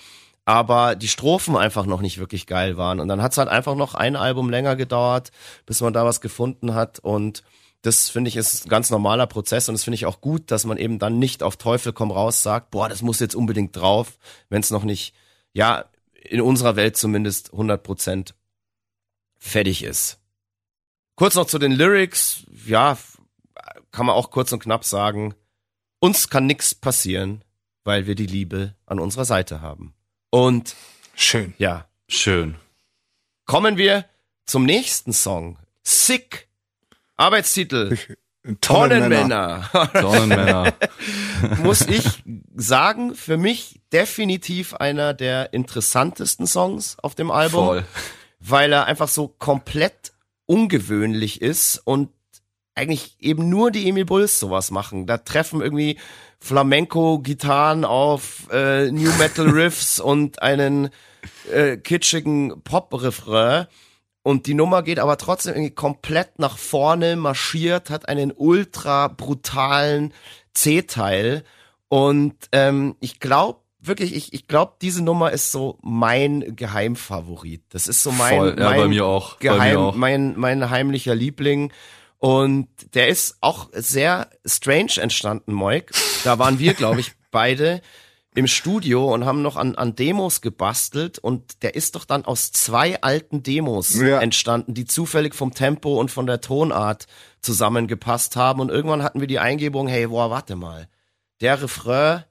[0.45, 2.99] aber die Strophen einfach noch nicht wirklich geil waren.
[2.99, 5.31] Und dann hat es halt einfach noch ein Album länger gedauert,
[5.65, 6.99] bis man da was gefunden hat.
[6.99, 7.43] Und
[7.83, 10.65] das finde ich ist ein ganz normaler Prozess und das finde ich auch gut, dass
[10.65, 14.17] man eben dann nicht auf Teufel komm raus sagt, boah, das muss jetzt unbedingt drauf,
[14.49, 15.13] wenn es noch nicht,
[15.51, 18.33] ja, in unserer Welt zumindest 100%
[19.37, 20.19] fertig ist.
[21.15, 22.97] Kurz noch zu den Lyrics, ja,
[23.91, 25.35] kann man auch kurz und knapp sagen,
[25.99, 27.43] uns kann nichts passieren,
[27.83, 29.93] weil wir die Liebe an unserer Seite haben.
[30.29, 30.75] Und
[31.15, 31.53] Schön.
[31.57, 32.55] ja, Schön.
[33.45, 34.05] kommen wir
[34.45, 35.59] zum nächsten Song.
[35.83, 36.47] Sick.
[37.23, 37.97] Arbeitstitel.
[38.59, 39.69] Tonnenmänner.
[39.93, 40.73] Tonnenmänner.
[41.63, 47.65] Muss ich sagen, für mich definitiv einer der interessantesten Songs auf dem Album.
[47.65, 47.85] Voll.
[48.39, 50.11] weil er einfach so komplett
[50.45, 52.09] ungewöhnlich ist und
[52.75, 55.05] eigentlich eben nur die Emil Bulls sowas machen.
[55.05, 55.97] Da treffen irgendwie
[56.39, 60.89] Flamenco-Gitarren auf äh, New Metal Riffs und einen
[61.51, 63.67] äh, kitschigen Pop-Refrain.
[64.23, 70.13] Und die Nummer geht aber trotzdem irgendwie komplett nach vorne, marschiert, hat einen ultra brutalen
[70.53, 71.43] C-Teil.
[71.89, 77.63] Und ähm, ich glaube, wirklich, ich, ich glaube, diese Nummer ist so mein Geheimfavorit.
[77.69, 78.55] Das ist so mein, Voll.
[78.57, 79.35] Ja, mein bei mir auch.
[79.35, 79.95] Bei mir Geheim, auch.
[79.95, 81.71] mein, mein heimlicher Liebling.
[82.17, 85.91] Und der ist auch sehr strange entstanden, Moik.
[86.23, 87.81] Da waren wir, glaube ich, beide
[88.35, 92.51] im Studio und haben noch an, an Demos gebastelt und der ist doch dann aus
[92.51, 94.19] zwei alten Demos Ja.
[94.19, 97.05] entstanden, die zufällig vom Tempo und von der Tonart
[97.41, 100.87] zusammengepasst haben und irgendwann hatten wir die Eingebung, hey, boah, warte mal,
[101.41, 102.23] der Refrain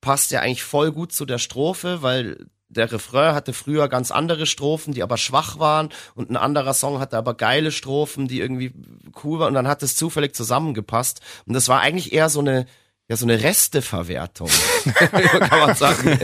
[0.00, 4.46] passt ja eigentlich voll gut zu der Strophe, weil der Refrain hatte früher ganz andere
[4.46, 8.72] Strophen, die aber schwach waren und ein anderer Song hatte aber geile Strophen, die irgendwie
[9.24, 12.66] cool waren und dann hat es zufällig zusammengepasst und das war eigentlich eher so eine
[13.08, 14.48] ja so eine Resteverwertung,
[14.84, 16.18] kann man sagen.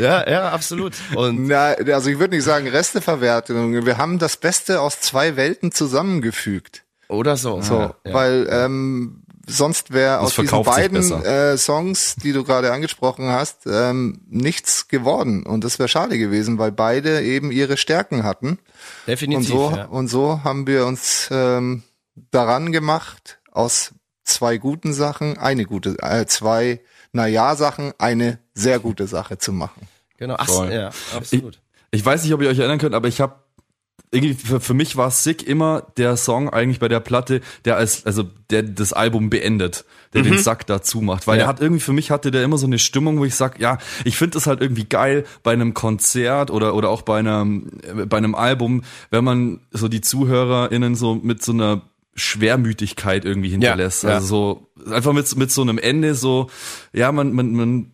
[0.00, 0.94] ja, ja, absolut.
[1.14, 3.86] Und Na, also ich würde nicht sagen Resteverwertung.
[3.86, 6.84] Wir haben das Beste aus zwei Welten zusammengefügt.
[7.08, 7.60] oder so.
[7.62, 8.12] So, ja, ja.
[8.12, 14.20] weil ähm, sonst wäre aus diesen beiden äh, Songs, die du gerade angesprochen hast, ähm,
[14.28, 15.44] nichts geworden.
[15.44, 18.48] Und das wäre schade gewesen, weil beide eben ihre Stärken hatten.
[18.48, 18.58] Und
[19.06, 19.48] definitiv.
[19.48, 19.84] so, ja.
[19.86, 21.82] und so haben wir uns ähm,
[22.30, 23.92] daran gemacht, aus
[24.28, 26.80] zwei guten Sachen eine gute, äh, zwei
[27.12, 29.88] Na-Ja-Sachen eine sehr gute Sache zu machen.
[30.18, 30.72] Genau, ach, Voll.
[30.72, 31.60] ja, absolut.
[31.90, 33.36] Ich weiß nicht, ob ihr euch erinnern könnt, aber ich habe
[34.10, 38.06] irgendwie für, für mich war Sick immer der Song eigentlich bei der Platte, der als
[38.06, 41.44] also der das Album beendet, der den Sack dazu macht, weil Ja.
[41.44, 43.76] der hat irgendwie für mich hatte der immer so eine Stimmung, wo ich sag, ja,
[44.04, 48.06] ich finde es halt irgendwie geil bei einem Konzert oder oder auch bei einem äh,
[48.06, 51.82] bei einem Album, wenn man so die ZuhörerInnen so mit so einer
[52.18, 54.04] Schwermütigkeit irgendwie hinterlässt.
[54.04, 54.10] ja.
[54.10, 56.50] Also so einfach mit mit so einem Ende so
[56.92, 57.92] ja, man man man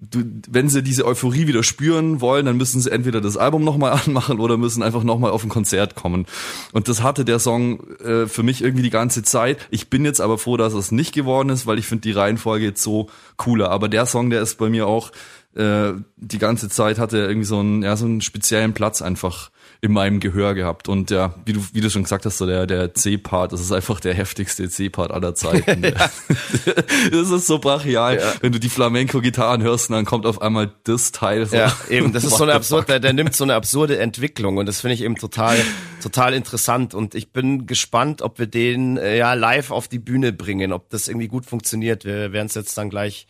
[0.00, 3.92] du, wenn sie diese Euphorie wieder spüren wollen, dann müssen sie entweder das Album nochmal
[4.04, 6.26] anmachen oder müssen einfach nochmal auf ein Konzert kommen.
[6.72, 9.58] Und das hatte der Song äh, für mich irgendwie die ganze Zeit.
[9.70, 12.66] Ich bin jetzt aber froh, dass es nicht geworden ist, weil ich finde die Reihenfolge
[12.66, 13.70] jetzt so cooler.
[13.70, 15.12] Aber der Song, der ist bei mir auch
[15.54, 19.50] äh, die ganze Zeit hatte irgendwie so einen, ja, so einen speziellen Platz einfach
[19.82, 20.88] in meinem Gehör gehabt.
[20.88, 23.72] Und ja, wie du, wie du schon gesagt hast, so der, der C-Part, das ist
[23.72, 25.82] einfach der heftigste C-Part aller Zeiten.
[27.10, 28.32] das ist so brachial, ja.
[28.42, 31.46] wenn du die Flamenco-Gitarren hörst und dann kommt auf einmal das Teil.
[31.46, 31.56] So.
[31.56, 34.66] Ja, eben, das ist so eine absurde, der, der nimmt so eine absurde Entwicklung und
[34.66, 35.56] das finde ich eben total,
[36.02, 40.32] total interessant und ich bin gespannt, ob wir den äh, ja live auf die Bühne
[40.34, 42.04] bringen, ob das irgendwie gut funktioniert.
[42.04, 43.26] Wir werden es jetzt dann gleich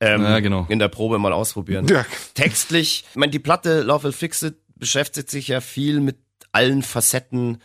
[0.00, 0.64] ähm, ja, genau.
[0.68, 1.88] in der Probe mal ausprobieren.
[1.88, 2.06] Ja.
[2.34, 6.18] Textlich, ich meine, die Platte Love Will Fix It beschäftigt sich ja viel mit
[6.52, 7.58] allen Facetten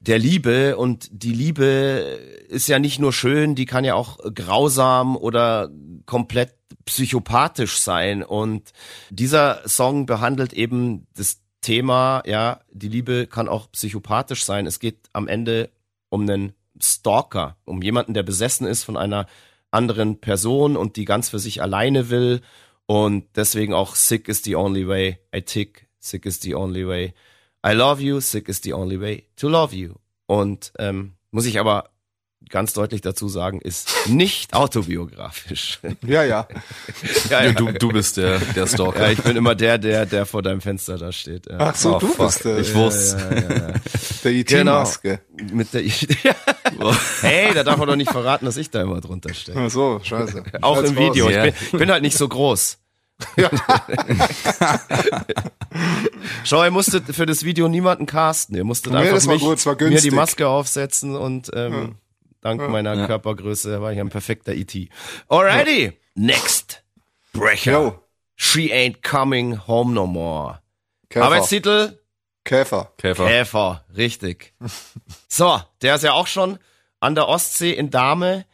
[0.00, 1.68] der Liebe und die Liebe
[2.48, 5.70] ist ja nicht nur schön, die kann ja auch grausam oder
[6.06, 6.54] komplett
[6.86, 8.72] psychopathisch sein und
[9.10, 14.66] dieser Song behandelt eben das Thema, ja, die Liebe kann auch psychopathisch sein.
[14.66, 15.68] Es geht am Ende
[16.08, 19.26] um einen Stalker, um jemanden, der besessen ist von einer
[19.70, 22.40] anderen Person und die ganz für sich alleine will
[22.86, 27.14] und deswegen auch sick is the only way I tick Sick is the only way.
[27.64, 29.94] I love you, sick is the only way to love you.
[30.26, 31.90] Und ähm, muss ich aber
[32.48, 35.78] ganz deutlich dazu sagen, ist nicht autobiografisch.
[36.06, 36.48] Ja, ja.
[37.30, 37.52] ja, ja.
[37.52, 39.02] Du, du bist der, der Stalker.
[39.02, 41.48] Ja, ich bin immer der, der, der vor deinem Fenster da steht.
[41.48, 41.58] Ja.
[41.58, 42.26] Ach so, oh, du fuck.
[42.26, 42.58] bist der.
[42.58, 43.18] Ich wusste.
[43.18, 43.74] Ja,
[44.24, 45.20] der IT-Maske.
[45.36, 45.54] Genau.
[45.54, 45.82] Mit der
[47.22, 49.56] Hey, da darf man doch nicht verraten, dass ich da immer drunter stehe.
[49.58, 50.42] Ach so, scheiße.
[50.60, 51.28] Auch im Video.
[51.28, 52.78] Ich bin, ich bin halt nicht so groß.
[53.36, 53.50] Ja.
[56.44, 58.56] Schau, er musste für das Video niemanden casten.
[58.56, 61.88] Er musste nee, einfach mich, gut, mir die Maske aufsetzen und ähm, ja.
[62.40, 62.68] dank ja.
[62.68, 64.88] meiner Körpergröße war ich ein perfekter E.T.
[65.28, 66.82] Alrighty, next.
[67.32, 67.72] Brecher.
[67.72, 68.04] Yo.
[68.36, 70.60] She ain't coming home no more.
[71.10, 71.26] Käfer.
[71.26, 71.98] Arbeitstitel?
[72.44, 72.92] Käfer.
[72.96, 73.26] Käfer.
[73.26, 74.54] Käfer, richtig.
[75.28, 76.58] so, der ist ja auch schon
[77.00, 78.46] an der Ostsee in Dahme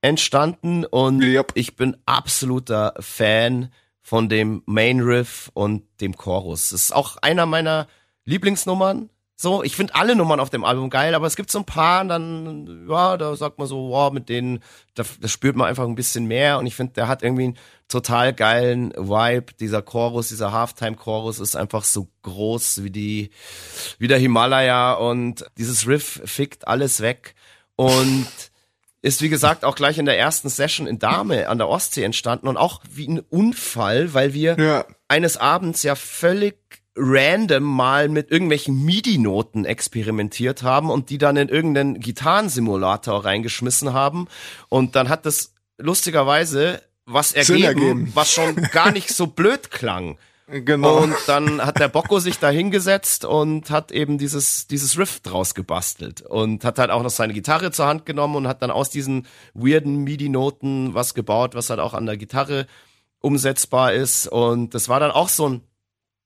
[0.00, 1.52] entstanden und yep.
[1.54, 3.72] ich bin absoluter Fan
[4.02, 6.70] von dem Main Riff und dem Chorus.
[6.70, 7.86] Das ist auch einer meiner
[8.24, 9.08] Lieblingsnummern.
[9.36, 12.04] So, ich finde alle Nummern auf dem Album geil, aber es gibt so ein paar,
[12.04, 14.60] dann, ja, da sagt man so, wow, mit denen,
[14.94, 17.58] da, da spürt man einfach ein bisschen mehr und ich finde, der hat irgendwie einen
[17.88, 19.54] total geilen Vibe.
[19.58, 23.30] Dieser Chorus, dieser Halftime-Chorus ist einfach so groß wie die,
[23.98, 27.34] wie der Himalaya und dieses Riff fickt alles weg
[27.74, 28.51] und
[29.02, 32.46] ist wie gesagt auch gleich in der ersten Session in Dahme an der Ostsee entstanden
[32.46, 34.84] und auch wie ein Unfall, weil wir ja.
[35.08, 36.56] eines Abends ja völlig
[36.94, 44.28] random mal mit irgendwelchen MIDI-Noten experimentiert haben und die dann in irgendeinen Gitarrensimulator reingeschmissen haben
[44.68, 50.16] und dann hat das lustigerweise was ergeben, was schon gar nicht so blöd klang.
[50.48, 50.98] Genau.
[50.98, 55.54] Und dann hat der Bocco sich da hingesetzt und hat eben dieses, dieses Riff draus
[55.54, 58.90] gebastelt und hat halt auch noch seine Gitarre zur Hand genommen und hat dann aus
[58.90, 62.66] diesen weirden MIDI-Noten was gebaut, was halt auch an der Gitarre
[63.20, 64.26] umsetzbar ist.
[64.26, 65.62] Und das war dann auch so ein,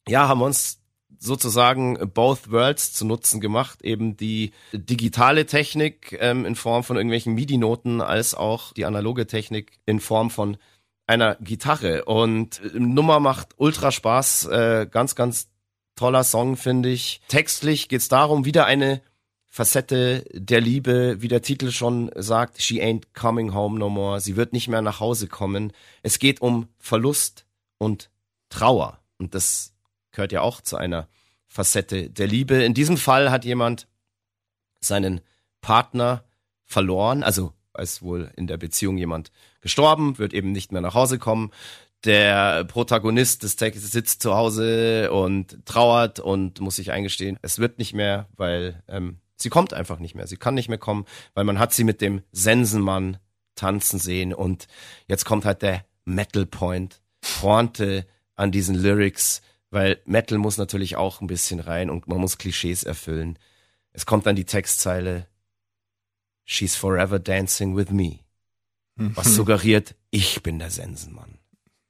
[0.08, 0.80] ja, haben wir uns
[1.18, 7.34] sozusagen both worlds zu Nutzen gemacht, eben die digitale Technik ähm, in Form von irgendwelchen
[7.34, 10.56] MIDI-Noten als auch die analoge Technik in Form von
[11.06, 12.04] einer Gitarre.
[12.04, 14.46] Und äh, Nummer macht ultra Spaß.
[14.46, 15.48] Äh, ganz, ganz
[15.94, 17.20] toller Song, finde ich.
[17.28, 19.00] Textlich geht's darum, wieder eine
[19.46, 24.20] Facette der Liebe, wie der Titel schon sagt, she ain't coming home no more.
[24.20, 25.72] Sie wird nicht mehr nach Hause kommen.
[26.02, 27.46] Es geht um Verlust
[27.78, 28.10] und
[28.50, 29.00] Trauer.
[29.16, 29.72] Und das
[30.12, 31.08] gehört ja auch zu einer
[31.46, 32.62] Facette der Liebe.
[32.62, 33.88] In diesem Fall hat jemand
[34.80, 35.22] seinen
[35.62, 36.24] Partner
[36.66, 39.30] verloren, also ist wohl in der Beziehung jemand
[39.66, 41.50] gestorben, wird eben nicht mehr nach Hause kommen.
[42.04, 47.78] Der Protagonist des Textes sitzt zu Hause und trauert und muss sich eingestehen, es wird
[47.78, 50.28] nicht mehr, weil ähm, sie kommt einfach nicht mehr.
[50.28, 51.04] Sie kann nicht mehr kommen,
[51.34, 53.18] weil man hat sie mit dem Sensenmann
[53.56, 54.68] tanzen sehen und
[55.08, 57.00] jetzt kommt halt der Metal Point,
[57.40, 58.06] Pointe
[58.36, 62.84] an diesen Lyrics, weil Metal muss natürlich auch ein bisschen rein und man muss Klischees
[62.84, 63.36] erfüllen.
[63.92, 65.26] Es kommt dann die Textzeile,
[66.44, 68.25] She's forever dancing with me.
[68.96, 71.38] Was suggeriert, ich bin der Sensenmann.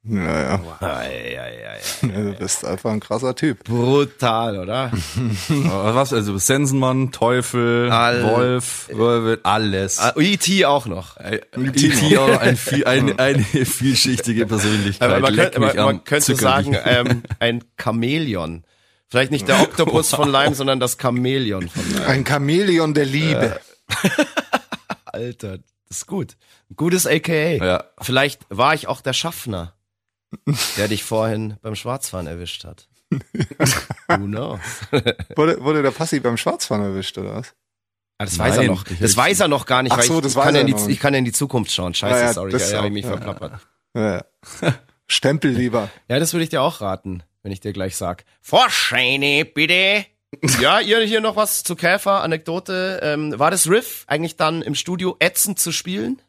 [0.08, 0.60] Naja.
[0.62, 0.76] Wow.
[0.80, 3.64] Ja, ja, ja, ja, du bist einfach ein krasser Typ.
[3.64, 4.92] Brutal, oder?
[5.48, 6.12] Was?
[6.12, 10.00] Also Sensenmann, Teufel, All, Wolf, Wolf, alles.
[10.16, 10.64] Uh, E.T.
[10.64, 11.16] auch noch.
[11.18, 12.18] E.T.
[12.18, 15.10] auch ein, ein, eine vielschichtige Persönlichkeit.
[15.10, 18.62] Aber man, könnte, man, man könnte sagen, ähm, ein Chamäleon.
[19.08, 22.08] Vielleicht nicht der Oktopus von Leim, sondern das Chamäleon von Leim.
[22.08, 23.60] Ein Chamäleon der Liebe.
[25.04, 25.58] Alter,
[25.88, 26.36] das ist gut.
[26.70, 27.64] Ein gutes AKA.
[27.64, 27.84] Ja.
[28.00, 29.74] Vielleicht war ich auch der Schaffner,
[30.76, 32.88] der dich vorhin beim Schwarzfahren erwischt hat.
[34.08, 34.60] Who knows?
[35.36, 37.54] wurde, wurde der Passi beim Schwarzfahren erwischt, oder was?
[38.18, 38.84] Ah, das Nein, weiß er noch.
[38.84, 40.98] Das weiß er noch gar nicht, Ach so, das ich, weiß kann er die, ich
[40.98, 41.94] kann ja in die Zukunft schauen.
[41.94, 43.60] Scheiße, ja, ja, sorry, da habe ich mich ja, verplappert.
[43.94, 44.24] Ja.
[45.06, 45.90] Stempel lieber.
[46.08, 48.24] Ja, das würde ich dir auch raten, wenn ich dir gleich sag.
[48.40, 50.06] Vorscheine, bitte.
[50.60, 53.00] Ja, ihr hier noch was zu Käfer, Anekdote.
[53.02, 56.20] Ähm, war das Riff eigentlich dann im Studio ätzend zu spielen?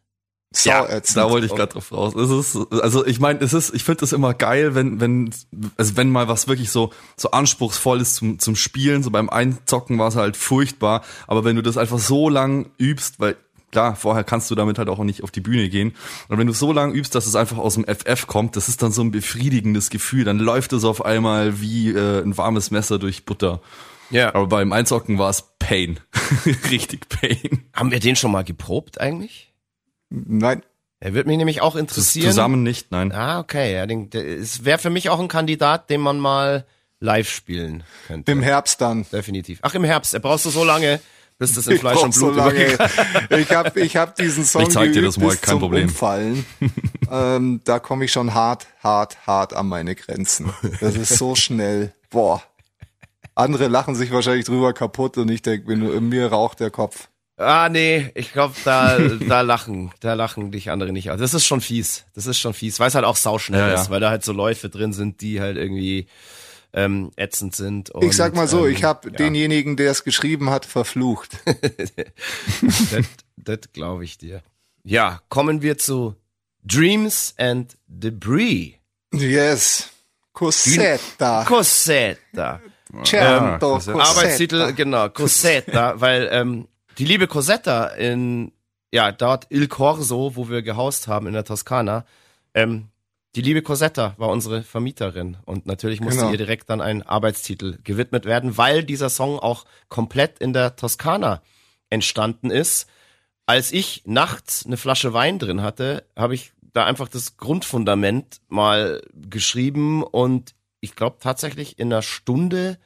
[0.51, 1.18] Sau Ja, ätzend.
[1.18, 2.16] da wollte ich gerade drauf raus.
[2.16, 5.30] Es ist, also ich meine, es ist, ich finde es immer geil, wenn, wenn,
[5.76, 9.99] also wenn mal was wirklich so, so anspruchsvoll ist zum, zum Spielen, so beim Einzocken
[9.99, 13.36] war es halt furchtbar, aber wenn du das einfach so lang übst, weil
[13.72, 15.93] klar, vorher kannst du damit halt auch nicht auf die Bühne gehen.
[16.30, 18.82] Und wenn du so lange übst, dass es einfach aus dem FF kommt, das ist
[18.82, 20.24] dann so ein befriedigendes Gefühl.
[20.24, 23.62] Dann läuft es auf einmal wie äh, ein warmes Messer durch Butter.
[24.10, 24.34] Ja.
[24.34, 25.99] Aber beim Einzocken war es Pain.
[26.70, 27.66] Richtig Pain.
[27.74, 29.53] Haben wir den schon mal geprobt eigentlich?
[30.10, 30.62] Nein,
[30.99, 32.28] Er wird mich nämlich auch interessieren.
[32.30, 33.12] Zusammen nicht, nein.
[33.12, 33.74] Ah, okay.
[33.76, 36.66] Ja, den, der, es wäre für mich auch ein Kandidat, den man mal
[36.99, 38.32] live spielen könnte.
[38.32, 39.05] im Herbst dann.
[39.12, 39.60] Definitiv.
[39.62, 40.14] Ach, im Herbst.
[40.14, 40.99] Da brauchst du so lange,
[41.38, 42.78] bis das in Fleisch und Blut übergeht.
[43.38, 45.89] Ich habe ich hab diesen Song Ich zeig dir das mal, bis kein zum Problem.
[45.89, 46.45] Umfallen.
[47.12, 50.51] ähm, da komme ich schon hart, hart, hart an meine Grenzen.
[50.80, 51.93] Das ist so schnell.
[52.10, 52.41] Boah.
[53.38, 57.09] Andere lachen sich wahrscheinlich drüber kaputt und ich denke, in mir raucht der Kopf.
[57.38, 61.19] Ah, nee, ich glaube, da, da lachen, da lachen dich andere nicht aus.
[61.19, 62.05] Das ist schon fies.
[62.15, 63.73] Das ist schon fies, weil es halt auch sauschnell Ja, ja.
[63.75, 66.07] ist, weil da halt so Läufe drin sind, die halt irgendwie
[66.73, 67.91] ähm, ätzend sind.
[67.91, 71.38] Und, Ich sag mal so, ähm, ich habe ja, denjenigen, der es geschrieben hat, verflucht.
[72.91, 73.05] Das,
[73.38, 74.41] das glaube ich dir.
[74.83, 76.15] Ja, kommen wir zu
[76.63, 78.73] Dreams and Debris.
[79.13, 79.89] Yes.
[80.33, 81.43] Cosetta.
[81.45, 82.61] Cosetta.
[83.06, 84.10] Certo, das ist ja- Cosetta.
[84.20, 86.68] Arbeitstitel, genau, Cosetta, weil ähm,
[86.98, 88.52] die liebe Cosetta in,
[88.91, 92.06] ja, dort Il Corso, wo wir gehaust haben in der Toskana,
[92.54, 92.88] ähm,
[93.36, 96.32] die liebe Cosetta war unsere Vermieterin und natürlich musste Genau.
[96.32, 101.43] ihr direkt dann ein Arbeitstitel gewidmet werden, weil dieser Song auch komplett in der Toskana
[101.91, 102.89] entstanden ist.
[103.45, 109.02] Als ich nachts eine Flasche Wein drin hatte, habe ich da einfach das Grundfundament mal
[109.14, 112.78] geschrieben und ich glaube tatsächlich in einer Stunde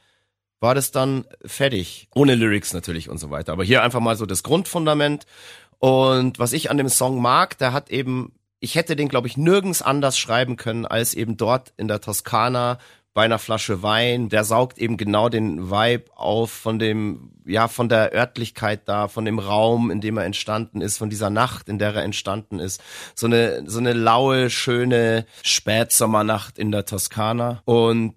[0.62, 2.08] war das dann fertig.
[2.14, 3.52] Ohne Lyrics natürlich und so weiter.
[3.52, 5.26] Aber hier einfach mal so das Grundfundament.
[5.80, 9.36] Und was ich an dem Song mag, der hat eben, ich hätte den, glaube ich,
[9.36, 12.78] nirgends anders schreiben können, als eben dort in der Toskana
[13.12, 14.28] bei einer Flasche Wein.
[14.28, 19.24] Der saugt eben genau den Vibe auf von dem, ja, von der Örtlichkeit da, von
[19.24, 22.80] dem Raum, in dem er entstanden ist, von dieser Nacht, in der er entstanden ist.
[23.16, 27.62] So eine, so eine laue, schöne Spätsommernacht in der Toskana.
[27.64, 28.14] Und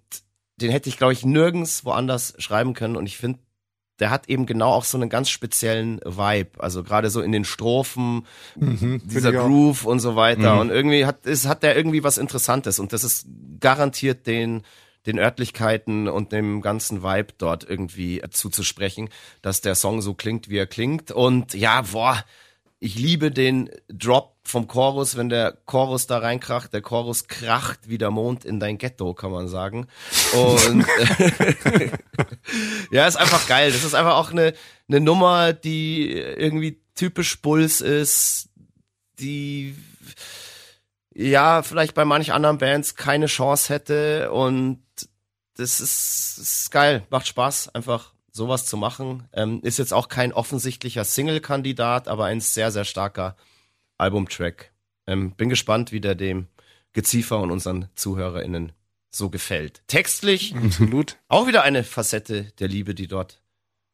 [0.58, 2.96] den hätte ich, glaube ich, nirgends woanders schreiben können.
[2.96, 3.40] Und ich finde,
[4.00, 6.62] der hat eben genau auch so einen ganz speziellen Vibe.
[6.62, 8.26] Also gerade so in den Strophen,
[8.56, 9.32] Mhm, dieser.
[9.32, 10.56] Groove und so weiter.
[10.56, 10.60] Mhm.
[10.62, 12.80] Und irgendwie hat, ist, hat der irgendwie was Interessantes.
[12.80, 13.28] Und das ist
[13.60, 14.64] garantiert den,
[15.06, 19.10] den Örtlichkeiten und dem ganzen Vibe dort irgendwie zuzusprechen,
[19.42, 21.12] dass der Song so klingt, wie er klingt.
[21.12, 22.24] Und ja, boah,
[22.86, 26.72] ich liebe den Drop vom Chorus, wenn der Chorus da reinkracht.
[26.72, 29.88] Der Chorus kracht wie der Mond in dein Ghetto, kann man sagen.
[30.34, 30.86] Und
[32.92, 33.72] ja, ist einfach geil.
[33.72, 34.54] Das ist einfach auch eine,
[34.88, 38.50] eine Nummer, die irgendwie typisch Bulls ist,
[39.18, 39.76] die
[41.16, 44.84] ja vielleicht bei manch anderen Bands keine Chance hätte und
[45.58, 49.28] das ist, ist geil, macht Spaß, einfach sowas zu machen.
[49.32, 53.38] Ähm, ist jetzt auch kein offensichtlicher Single-Kandidat, aber ein sehr, sehr starker
[53.98, 54.74] Albumtrack.
[55.08, 56.48] Ähm, bin gespannt, wie der dem
[56.92, 58.74] Geziefer und unseren ZuhörerInnen
[59.10, 59.84] so gefällt.
[59.88, 61.18] Textlich Absolut.
[61.30, 63.42] auch wieder eine Facette der Liebe, die dort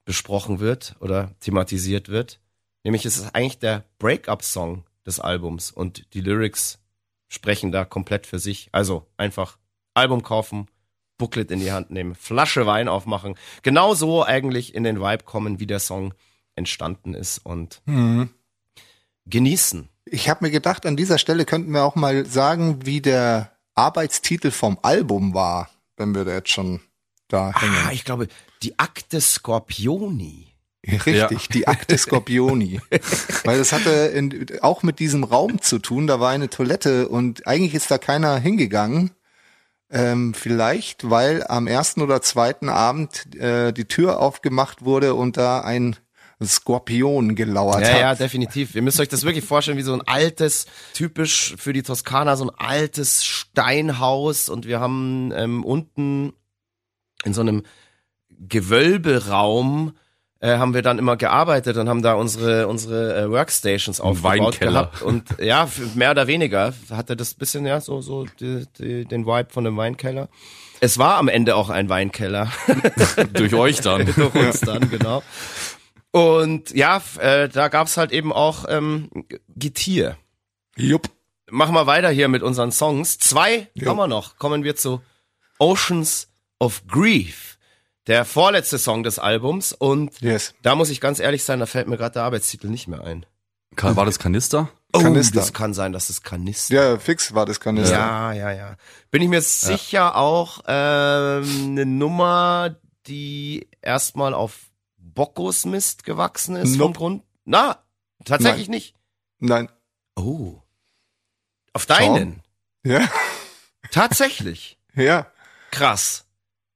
[0.05, 2.39] besprochen wird oder thematisiert wird.
[2.83, 6.79] Nämlich ist es eigentlich der Break-up-Song des Albums und die Lyrics
[7.29, 8.69] sprechen da komplett für sich.
[8.71, 9.59] Also einfach
[9.93, 10.67] Album kaufen,
[11.21, 13.35] Booklet in die Hand nehmen, Flasche Wein aufmachen.
[13.61, 16.15] Genau so eigentlich in den Vibe kommen, wie der Song
[16.55, 18.29] entstanden ist und Mhm.
[19.27, 19.87] genießen.
[20.05, 24.49] Ich habe mir gedacht, an dieser Stelle könnten wir auch mal sagen, wie der Arbeitstitel
[24.51, 26.81] vom Album war, wenn wir da jetzt schon
[27.27, 27.75] da Ah, hängen.
[27.93, 28.27] ich glaube,
[28.63, 30.47] die Akte Scorpioni.
[30.85, 31.29] Richtig, Ja.
[31.53, 32.81] die Akte Scorpioni.
[33.43, 36.07] Weil das hatte in, auch mit diesem Raum zu tun.
[36.07, 39.11] Da war eine Toilette und eigentlich ist da keiner hingegangen.
[39.93, 45.61] Ähm, vielleicht, weil am ersten oder zweiten Abend äh, die Tür aufgemacht wurde und da
[45.61, 45.97] ein
[46.43, 47.99] Skorpion gelauert Ja, hat.
[47.99, 48.73] ja, definitiv.
[48.73, 52.45] Ihr müsst euch das wirklich vorstellen, wie so ein altes, typisch für die Toskana, so
[52.45, 56.33] ein altes Steinhaus und wir haben ähm, unten
[57.23, 57.63] in so einem
[58.39, 59.93] Gewölberaum
[60.41, 65.01] äh, haben wir dann immer gearbeitet und haben da unsere unsere äh, Workstations aufgebaut gehabt
[65.01, 69.49] und ja mehr oder weniger hatte das bisschen ja so so die, die, den Vibe
[69.51, 70.27] von einem Weinkeller.
[70.83, 72.51] Es war am Ende auch ein Weinkeller.
[73.33, 74.03] Durch euch dann.
[74.15, 75.21] durch uns dann, genau.
[76.09, 79.09] Und ja, äh, da gab's halt eben auch ähm,
[79.47, 80.17] Getier.
[80.75, 81.07] Jupp.
[81.51, 83.19] Machen wir weiter hier mit unseren Songs.
[83.19, 83.91] Zwei Jo.
[83.91, 84.37] haben wir noch.
[84.37, 85.01] Kommen wir zu
[85.59, 86.29] Oceans
[86.59, 87.59] of Grief.
[88.07, 90.53] Der vorletzte Song des Albums und Yes.
[90.61, 93.25] da muss ich ganz ehrlich sein, da fällt mir gerade der Arbeitstitel nicht mehr ein.
[93.77, 94.69] War das Kanister?
[94.91, 95.39] Kanister.
[95.39, 96.73] das kann sein, dass es Kanister.
[96.75, 97.93] Ja, fix war das Kanister.
[97.95, 98.75] Ja, ja, ja.
[99.09, 102.75] Bin ich mir sicher auch ähm, eine Nummer,
[103.07, 106.97] die erstmal auf Bockos Mist gewachsen ist vom Nope.
[106.97, 107.23] Grund.
[107.45, 107.77] Na,
[108.25, 108.95] tatsächlich nicht.
[109.39, 109.69] Nein.
[110.17, 110.59] Oh.
[111.73, 112.41] Auf deinen.
[112.83, 113.07] Ja.
[113.91, 114.77] Tatsächlich.
[114.93, 115.27] Ja.
[115.71, 116.25] Krass.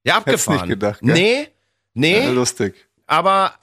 [0.06, 0.60] Ja, Hätt's abgefahren.
[0.62, 1.14] nicht gedacht, gell?
[1.14, 1.47] nee,
[1.93, 2.30] nee, ja.
[2.32, 2.76] Lustig.
[3.08, 3.53] aber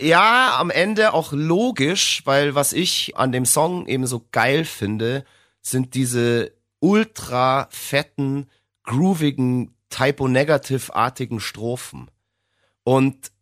[0.00, 5.24] ja, am Ende auch logisch, weil was ich an dem Song eben so geil finde,
[5.60, 8.48] sind diese ultra fetten,
[8.84, 12.10] groovigen, Typo-Negative-artigen Strophen.
[12.84, 13.32] Und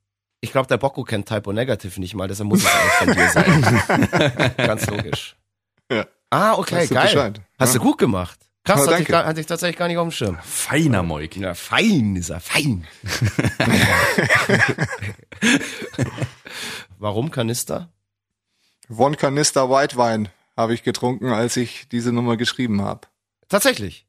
[0.40, 4.54] ich glaube, der Bocco kennt Typo-Negative nicht mal, deshalb muss es eigentlich von dir sein.
[4.56, 5.36] Ganz logisch.
[5.90, 6.06] Ja.
[6.30, 7.02] Ah, okay, geil.
[7.04, 7.40] Bescheid.
[7.58, 7.80] Hast Ja.
[7.80, 8.38] du gut gemacht.
[8.66, 9.12] Krass, Ja, hatte, ich, danke.
[9.12, 10.36] gar- hatte ich tatsächlich gar nicht auf dem Schirm.
[10.42, 11.36] Feiner Moik.
[11.36, 12.86] Ja, fein ist er, fein.
[16.98, 17.90] Warum Kanister?
[18.88, 23.02] One Kanister White Wine habe ich getrunken, als ich diese Nummer geschrieben habe.
[23.48, 24.06] Tatsächlich.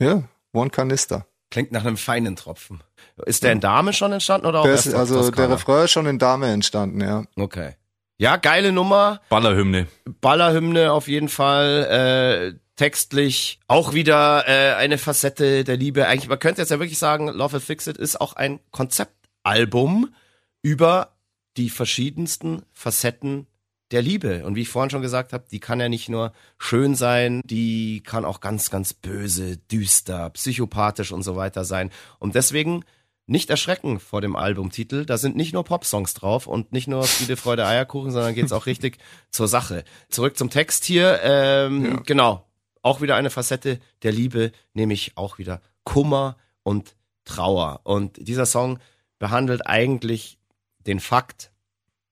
[0.00, 1.26] Ja, One Kanister.
[1.50, 2.82] Klingt nach einem feinen Tropfen.
[3.26, 5.50] Ist der in Dame schon entstanden oder auch Der erst also der?
[5.50, 7.24] Refrain ist schon in Dame entstanden, ja.
[7.36, 7.74] Okay.
[8.18, 9.20] Ja, geile Nummer.
[9.28, 9.86] Ballerhymne.
[10.20, 12.54] Ballerhymne auf jeden Fall.
[12.54, 16.06] Äh, textlich auch wieder äh, eine Facette der Liebe.
[16.06, 20.14] Eigentlich, man könnte jetzt ja wirklich sagen, Love It Fix It ist auch ein Konzeptalbum
[20.62, 21.12] über
[21.56, 23.46] die verschiedensten Facetten
[23.90, 24.44] der Liebe.
[24.44, 28.02] Und wie ich vorhin schon gesagt habe, die kann ja nicht nur schön sein, die
[28.02, 31.90] kann auch ganz, ganz böse, düster, psychopathisch und so weiter sein.
[32.18, 32.84] Und deswegen
[33.26, 35.06] nicht erschrecken vor dem Albumtitel.
[35.06, 38.66] Da sind nicht nur Popsongs drauf und nicht nur Friede, Freude, Eierkuchen, sondern geht's auch
[38.66, 38.98] richtig
[39.30, 39.84] zur Sache.
[40.08, 41.20] Zurück zum Text hier.
[41.22, 42.43] Ähm, Genau.
[42.84, 47.80] Auch wieder eine Facette der Liebe, nämlich auch wieder Kummer und Trauer.
[47.84, 48.78] Und dieser Song
[49.18, 50.38] behandelt eigentlich
[50.80, 51.50] den Fakt,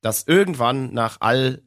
[0.01, 1.61] dass irgendwann nach all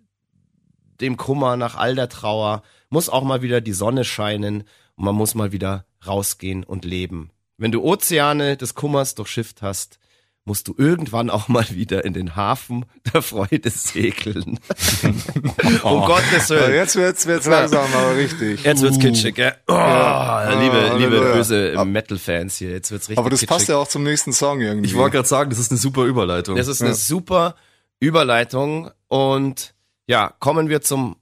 [0.99, 4.61] dem Kummer, nach all der Trauer, muss auch mal wieder die Sonne scheinen
[4.95, 7.29] und man muss mal wieder rausgehen und leben.
[7.57, 9.99] Wenn du Ozeane des Kummers durchschifft hast,
[10.47, 14.59] musst du irgendwann auch mal wieder in den Hafen der Freude segeln.
[15.83, 16.75] um Gottes Aber Willen.
[16.75, 18.63] jetzt wird's, wird's langsam aber richtig.
[18.63, 19.55] Jetzt wird's kitschig, gell?
[19.67, 19.81] Oh, liebe,
[20.91, 23.49] Ah, liebe böse Metal-Fans hier, jetzt wird's richtig Aber das kitschig.
[23.57, 24.87] passt ja auch zum nächsten Song irgendwie.
[24.87, 26.55] Ich wollte gerade sagen, das ist eine super Überleitung.
[26.55, 27.55] Das ist eine super
[27.99, 29.73] Überleitung und
[30.07, 31.15] ja, kommen wir zum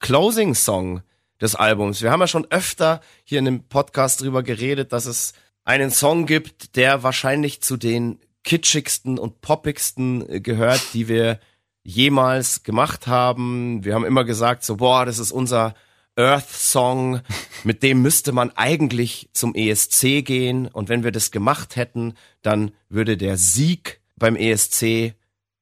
[0.00, 1.02] Closing-Song
[1.40, 2.00] des Albums.
[2.02, 6.24] Wir haben ja schon öfter hier in dem Podcast drüber geredet, dass es einen Song
[6.26, 11.38] gibt, der wahrscheinlich zu den kitschigsten und poppigsten äh, gehört, die wir
[11.84, 13.84] jemals gemacht haben.
[13.84, 15.74] Wir haben immer gesagt, so, boah, das ist unser
[16.16, 17.20] Earth-Song,
[17.64, 20.68] mit dem müsste man eigentlich zum ESC gehen.
[20.68, 25.14] Und wenn wir das gemacht hätten, dann würde der Sieg beim ESC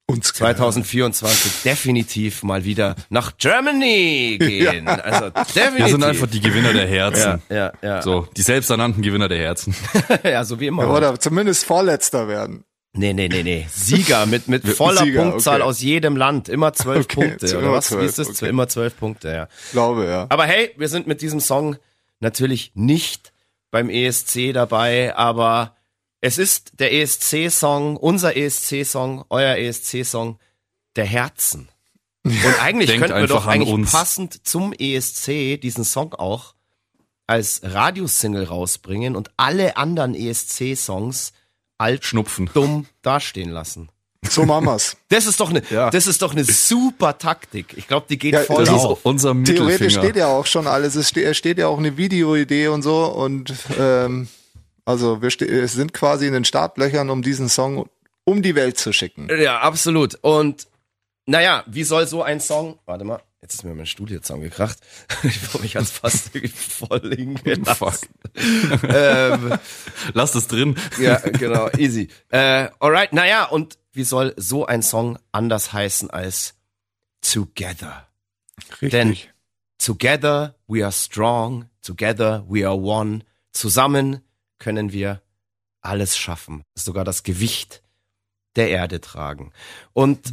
[0.07, 4.89] Uns 2024 definitiv mal wieder nach Germany gehen.
[4.89, 5.79] Also definitiv.
[5.79, 7.43] Wir sind einfach die Gewinner der Herzen.
[7.49, 8.03] ja, ja, ja.
[8.03, 9.75] So, die selbsternannten Gewinner der Herzen.
[10.25, 10.91] ja, so wie immer.
[10.93, 12.65] Oder zumindest Vorletzter werden.
[12.93, 13.67] Nee, nee, nee, nee.
[13.73, 15.69] Sieger mit, mit voller Sieger, Punktzahl okay.
[15.69, 16.49] aus jedem Land.
[16.49, 17.59] Immer zwölf Okay, Punkte.
[17.59, 17.97] Oder was?
[17.97, 18.29] Wie ist das?
[18.31, 18.49] okay.
[18.49, 19.49] Immer zwölf Punkte, ja.
[19.73, 20.27] Glaube, ja.
[20.29, 21.77] Aber hey, wir sind mit diesem Song
[22.19, 23.33] natürlich nicht
[23.71, 25.77] beim ESC dabei, aber
[26.21, 30.39] es ist der ESC-Song, unser ESC-Song, euer ESC-Song
[30.97, 31.69] der Herzen.
[32.25, 33.93] Und eigentlich könnten wir doch eigentlich uns.
[33.93, 36.55] passend zum ESC diesen Song auch
[37.27, 41.33] als Radiosingle rausbringen und alle anderen ESC-Songs
[41.81, 42.51] alt Schnupfen.
[42.55, 43.89] dumm dastehen lassen.
[44.29, 44.97] So machen wir's.
[45.09, 45.89] Das ist doch eine, Ja.
[45.91, 47.73] das ist doch eine super Taktik.
[47.77, 49.01] Ich glaube, die geht Ja, voll das ist auf.
[49.05, 49.91] unser Theoretisch Mittelfinger.
[49.91, 50.95] steht ja auch schon alles.
[50.95, 53.07] Es steht, steht ja auch eine Videoidee und so.
[53.07, 54.29] Und ähm,
[54.85, 57.89] also wir ste sind quasi in den Startlöchern, um diesen Song
[58.25, 59.29] um die Welt zu schicken.
[59.41, 60.17] Ja, absolut.
[60.21, 60.67] Und
[61.27, 62.79] naja, wie soll so ein Song.
[62.85, 64.79] Warte mal, jetzt ist mir mein Stuhl hier zusammengekracht.
[65.23, 68.09] Ich habe mich als fast voll hingelassen.
[68.89, 69.59] ähm,
[70.15, 70.77] Lass das drin.
[70.99, 72.09] ja, genau, easy.
[72.31, 76.55] Äh, alright, naja, und wie soll so ein Song anders heißen als
[77.23, 78.07] Together?
[78.81, 79.17] Denn
[79.79, 83.21] Together we are strong, together we are one.
[83.53, 84.21] Zusammen
[84.59, 85.23] können wir
[85.81, 87.83] alles schaffen, sogar das Gewicht
[88.57, 89.53] der Erde tragen.
[89.95, 90.33] Und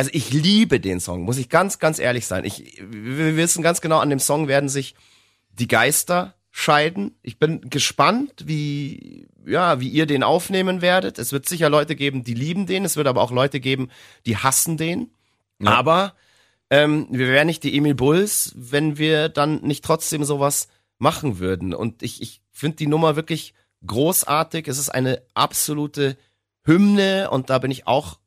[0.00, 2.46] also ich liebe den Song, muss ich ganz, ganz ehrlich sein.
[2.46, 4.94] Ich, wir wissen ganz genau, an dem Song werden sich
[5.50, 7.18] die Geister scheiden.
[7.20, 11.18] Ich bin gespannt, wie, ja, wie ihr den aufnehmen werdet.
[11.18, 12.86] Es wird sicher Leute geben, die lieben den.
[12.86, 13.90] Es wird aber auch Leute geben,
[14.24, 15.10] die hassen den.
[15.62, 16.14] Aber
[16.70, 21.74] ähm, wir wären nicht die Emil Bulls, wenn wir dann nicht trotzdem sowas machen würden.
[21.74, 23.52] Und ich, ich finde die Nummer wirklich
[23.86, 24.66] großartig.
[24.66, 26.16] Es ist eine absolute
[26.64, 28.19] Hymne und da bin ich auch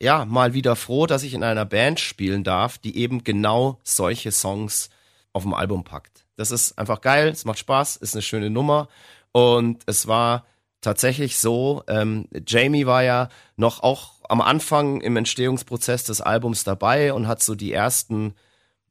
[0.00, 4.30] ja mal wieder froh, dass ich in einer Band spielen darf, die eben genau solche
[4.32, 4.90] Songs
[5.32, 6.26] auf dem Album packt.
[6.36, 8.88] Das ist einfach geil, es macht Spaß, ist eine schöne Nummer
[9.32, 10.44] und es war
[10.82, 17.12] tatsächlich so, ähm, Jamie war ja noch auch am Anfang im Entstehungsprozess des Albums dabei
[17.12, 18.34] und hat so die ersten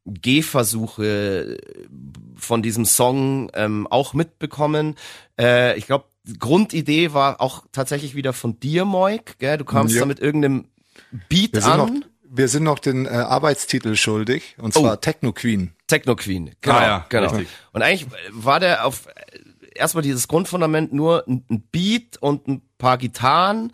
[0.05, 1.57] Gehversuche
[2.35, 4.95] von diesem Song ähm, auch mitbekommen.
[5.39, 6.05] Äh, ich glaube,
[6.39, 9.37] Grundidee war auch tatsächlich wieder von dir, Moik.
[9.39, 9.57] Gell?
[9.57, 10.01] Du kamst Ja.
[10.01, 10.65] da mit irgendeinem
[11.29, 12.05] Beat Wir sind, noch, an.
[12.23, 14.95] wir sind noch den äh, Arbeitstitel schuldig, und zwar Oh.
[14.97, 15.73] Techno Queen.
[15.87, 16.51] Techno Queen.
[16.61, 17.29] Genau, Ah ja, genau.
[17.29, 17.47] richtig.
[17.73, 19.11] Und eigentlich war der auf äh,
[19.75, 23.71] erstmal dieses Grundfundament nur ein, ein Beat und ein paar Gitarren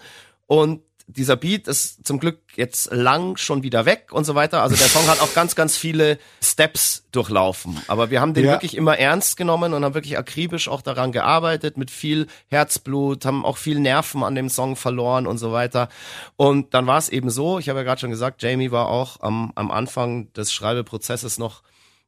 [0.48, 0.82] und
[1.16, 4.62] dieser Beat ist zum Glück jetzt lang schon wieder weg und so weiter.
[4.62, 7.82] Also der Song hat auch ganz, ganz viele Steps durchlaufen.
[7.88, 8.52] Aber wir haben den Ja.
[8.54, 13.46] wirklich immer ernst genommen und haben wirklich akribisch auch daran gearbeitet, mit viel Herzblut, haben
[13.46, 15.90] auch viel Nerven an dem Song verloren und so weiter.
[16.38, 19.22] Und dann war es eben so, ich habe ja gerade schon gesagt, Jamie war auch
[19.22, 21.64] am, am Anfang des Schreibeprozesses noch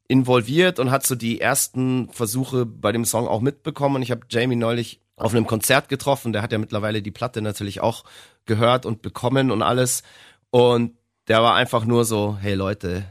[0.07, 3.97] involviert und hat so die ersten Versuche bei dem Song auch mitbekommen.
[3.97, 6.33] Und ich habe Jamie neulich auf einem Konzert getroffen.
[6.33, 8.03] Der hat ja mittlerweile die Platte natürlich auch
[8.45, 10.03] gehört und bekommen und alles.
[10.49, 13.05] Und der war einfach nur so, hey Leute,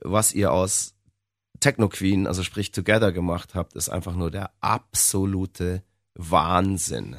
[0.00, 0.94] was ihr aus
[1.60, 5.82] Techno Queen, also sprich Together gemacht habt, ist einfach nur der absolute
[6.14, 7.16] Wahnsinn.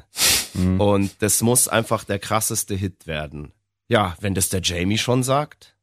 [0.79, 3.51] Und das muss einfach der krasseste Hit werden.
[3.89, 5.75] Ja, wenn das der Jamie schon sagt,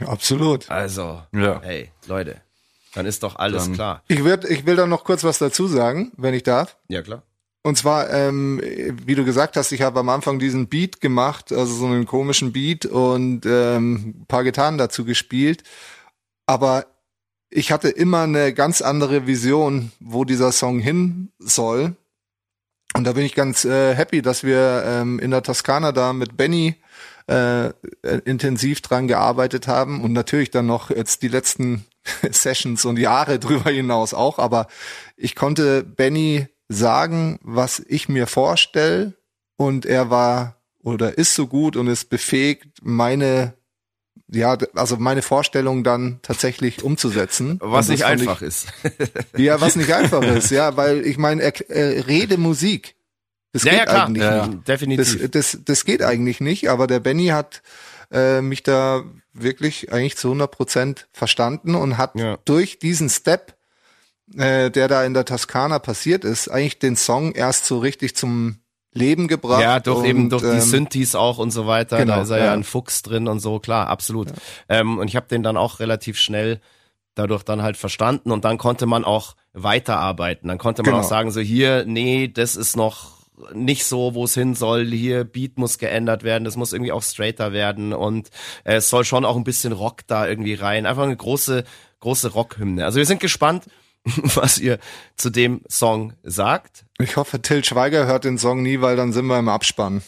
[0.00, 0.70] absolut.
[0.70, 1.60] also, Ja.
[1.62, 2.40] hey, Leute,
[2.94, 4.02] dann ist doch alles Dann- klar.
[4.08, 6.76] Ich, werd, ich will da noch kurz was dazu sagen, wenn ich darf.
[6.88, 7.22] Ja, klar.
[7.64, 8.60] Und zwar, ähm,
[9.06, 12.52] wie du gesagt hast, ich habe am Anfang diesen Beat gemacht, also so einen komischen
[12.52, 15.62] Beat und ähm, ein paar Gitarren dazu gespielt.
[16.46, 16.86] Aber
[17.50, 21.94] ich hatte immer eine ganz andere Vision, wo dieser Song hin soll.
[22.94, 26.36] Und da bin ich ganz äh, happy, dass wir ähm, in der Toskana da mit
[26.36, 26.76] Benny
[27.28, 27.72] äh, äh,
[28.24, 31.86] intensiv dran gearbeitet haben und natürlich dann noch jetzt die letzten
[32.30, 34.38] Sessions und Jahre drüber hinaus auch.
[34.38, 34.66] Aber
[35.16, 39.14] ich konnte Benny sagen, was ich mir vorstelle
[39.56, 43.54] und er war oder ist so gut und ist befähigt, meine
[44.28, 47.58] ja, also meine Vorstellung dann tatsächlich umzusetzen.
[47.62, 48.68] Was nicht einfach ist.
[49.34, 52.94] Ich, ja, was nicht einfach ist, ja, weil ich meine, er, er rede Musik.
[53.52, 54.06] Das ja, geht ja, klar.
[54.06, 54.68] eigentlich Ja, nicht.
[54.68, 55.20] Definitiv.
[55.20, 57.60] Das, das, das geht eigentlich nicht, aber der Benny hat
[58.10, 59.04] äh, mich da
[59.34, 62.38] wirklich eigentlich zu 100 Prozent verstanden und hat Ja.
[62.46, 63.54] durch diesen Step,
[64.36, 68.58] äh, der da in der Toskana passiert ist, eigentlich den Song erst so richtig zum
[68.94, 69.62] Leben gebracht.
[69.62, 71.98] ja, durch und, eben durch die ähm, Synthes auch und so weiter.
[71.98, 72.44] genau, da ist er ja.
[72.46, 72.52] ja.
[72.52, 74.28] ein Fuchs drin und so, klar, absolut.
[74.68, 76.60] Ähm, und ich habe den dann auch relativ schnell
[77.14, 80.48] dadurch dann halt verstanden und dann konnte man auch weiterarbeiten.
[80.48, 81.04] Dann konnte man Genau.
[81.04, 83.12] auch sagen, so hier, nee, das ist noch
[83.54, 84.86] nicht so, wo es hin soll.
[84.86, 88.28] Hier, Beat muss geändert werden, das muss irgendwie auch straighter werden und
[88.64, 90.86] äh, es soll schon auch ein bisschen Rock da irgendwie rein.
[90.86, 91.64] Einfach eine große,
[92.00, 92.84] große Rockhymne.
[92.84, 93.64] Also wir sind gespannt,
[94.34, 94.78] was ihr
[95.16, 96.84] zu dem Song sagt.
[96.98, 100.02] Ich hoffe, Till Schweiger hört den Song nie, weil dann sind wir im Abspann.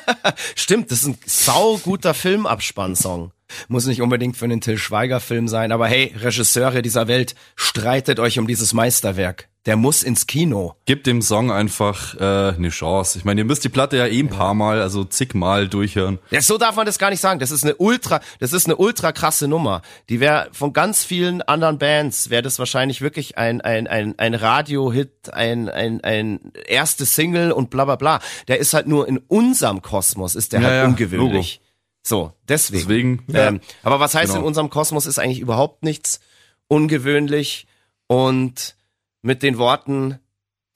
[0.54, 3.32] Stimmt, das ist ein sau guter Filmabspann-Song.
[3.68, 8.38] Muss nicht unbedingt für einen Till Schweiger-Film sein, aber hey, Regisseure dieser Welt, streitet euch
[8.38, 9.48] um dieses Meisterwerk.
[9.66, 10.74] Der muss ins Kino.
[10.84, 13.16] Gib dem Song einfach äh, eine Chance.
[13.16, 16.18] Ich meine, ihr müsst die Platte ja eh ein paar Mal, also zigmal durchhören.
[16.30, 17.40] Ja, so darf man das gar nicht sagen.
[17.40, 19.80] Das ist eine ultra, das ist eine ultra krasse Nummer.
[20.10, 24.34] Die wäre von ganz vielen anderen Bands wäre das wahrscheinlich wirklich ein ein ein ein
[24.34, 26.23] Radio-Hit, ein ein ein
[26.66, 28.20] erste Single und bla bla bla.
[28.48, 31.60] Der ist halt nur in unserem Kosmos ist der Ja, halt ja, ungewöhnlich.
[32.02, 33.24] So, deswegen.
[33.28, 34.40] Deswegen, Ähm, aber was heißt Genau.
[34.40, 36.20] in unserem Kosmos ist eigentlich überhaupt nichts
[36.68, 37.66] ungewöhnlich
[38.06, 38.76] und
[39.22, 40.18] mit den Worten,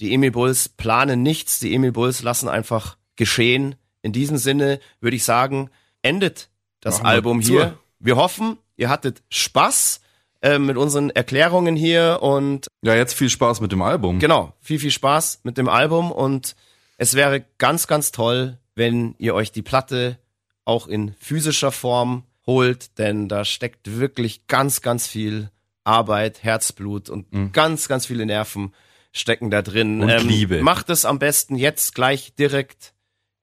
[0.01, 3.75] die Emil Bulls planen nichts, die Emil Bulls lassen einfach geschehen.
[4.01, 5.71] In diesem Sinne würde ich sagen,
[6.03, 6.49] endet
[6.81, 7.79] das Machen Album hier.
[7.99, 10.01] Wir hoffen, ihr hattet Spaß
[10.41, 14.19] äh, mit unseren Erklärungen hier und Ja, jetzt viel Spaß mit dem Album.
[14.19, 16.55] Genau, viel, viel Spaß mit dem Album und
[16.97, 20.19] es wäre ganz, ganz toll, wenn ihr euch die Platte
[20.65, 25.51] auch in physischer Form holt, denn da steckt wirklich ganz, ganz viel
[25.85, 28.75] Arbeit, Herzblut und ganz, ganz viele Nerven
[29.13, 30.03] stecken da drin.
[30.03, 30.63] Und Liebe.
[30.63, 32.95] Macht es am besten jetzt gleich direkt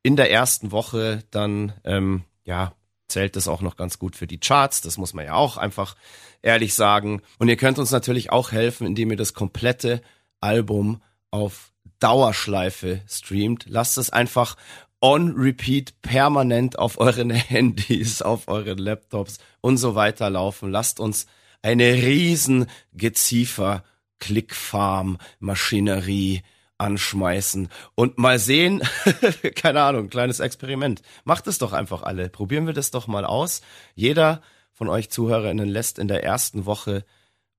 [0.03, 2.75] in der ersten Woche, dann ähm, ja
[3.07, 4.81] zählt es auch noch ganz gut für die Charts.
[4.81, 5.95] Das muss man ja auch einfach
[6.41, 7.21] ehrlich sagen.
[7.39, 10.01] Und ihr könnt uns natürlich auch helfen, indem ihr das komplette
[10.41, 11.01] Album
[11.31, 13.65] auf Dauerschleife streamt.
[13.67, 14.57] Lasst es einfach
[15.01, 20.71] on repeat permanent auf euren Handys, auf euren Laptops und so weiter laufen.
[20.71, 21.27] Lasst uns
[21.61, 23.83] eine riesen Geziefer
[24.19, 26.41] Clickfarm Maschinerie
[26.77, 28.81] anschmeißen und mal sehen,
[29.55, 31.01] keine Ahnung, kleines Experiment.
[31.23, 32.29] Macht es doch einfach alle.
[32.29, 33.61] Probieren wir das doch mal aus.
[33.95, 34.41] Jeder
[34.73, 37.05] von euch Zuhörerinnen lässt in der ersten Woche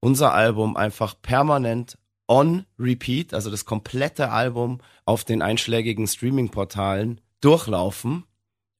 [0.00, 1.98] unser Album einfach permanent
[2.28, 8.24] on repeat, also das komplette Album auf den einschlägigen Streaming-Portalen durchlaufen.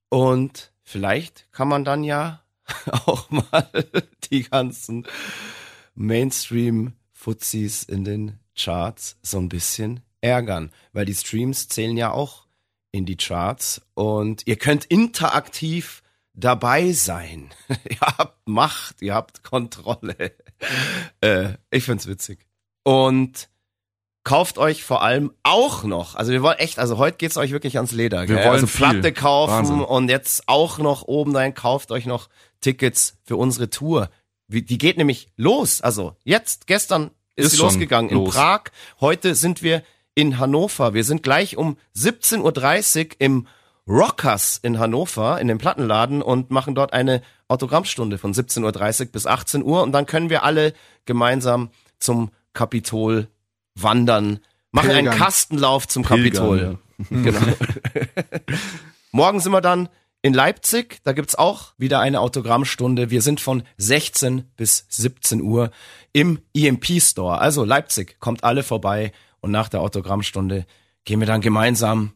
[0.09, 2.43] Und vielleicht kann man dann ja
[3.07, 3.69] auch mal
[4.31, 5.07] die ganzen
[5.95, 12.47] Mainstream-Fuzis in den Charts so ein bisschen ärgern, weil die Streams zählen ja auch
[12.93, 16.03] in die Charts und ihr könnt interaktiv
[16.35, 17.51] dabei sein.
[17.89, 20.33] ihr habt Macht, ihr habt Kontrolle.
[21.21, 22.47] äh, ich find's witzig.
[22.83, 23.49] Und
[24.25, 27.77] kauft euch vor allem auch noch, also wir wollen echt, also heute geht's euch wirklich
[27.77, 28.21] ans Leder.
[28.21, 28.37] Wir gell?
[28.39, 28.89] wollen also viel.
[28.89, 29.81] Platte kaufen Wahnsinn.
[29.81, 32.29] und jetzt auch noch oben rein, kauft euch noch
[32.61, 34.11] Tickets für unsere Tour.
[34.49, 35.81] Die geht nämlich los.
[35.81, 38.35] Also jetzt, gestern ist, Ist sie losgegangen in los.
[38.35, 38.65] Prag.
[39.01, 39.83] Heute sind wir
[40.17, 40.95] in Hannover.
[40.95, 43.47] Wir sind gleich um 17.30 Uhr im
[43.87, 49.27] Rockers in Hannover, in dem Plattenladen und machen dort eine Autogrammstunde von 17.30 Uhr bis
[49.27, 50.73] 18 Uhr und dann können wir alle
[51.05, 51.71] gemeinsam
[52.01, 53.29] zum Kapitol
[53.77, 54.41] wandern,
[54.73, 55.19] machen einen Pilgern.
[55.19, 56.79] Kastenlauf zum Pilgern, Kapitol.
[57.11, 57.41] Genau.
[59.13, 59.89] Morgen sind wir dann
[60.23, 60.99] in Leipzig.
[61.05, 63.11] Da gibt's auch wieder eine Autogrammstunde.
[63.11, 65.71] Wir sind von 16 bis 17 Uhr
[66.13, 67.39] im EMP Store.
[67.39, 69.13] Also Leipzig, kommt alle vorbei.
[69.47, 70.67] Und nach der Autogrammstunde
[71.05, 72.15] gehen wir dann gemeinsam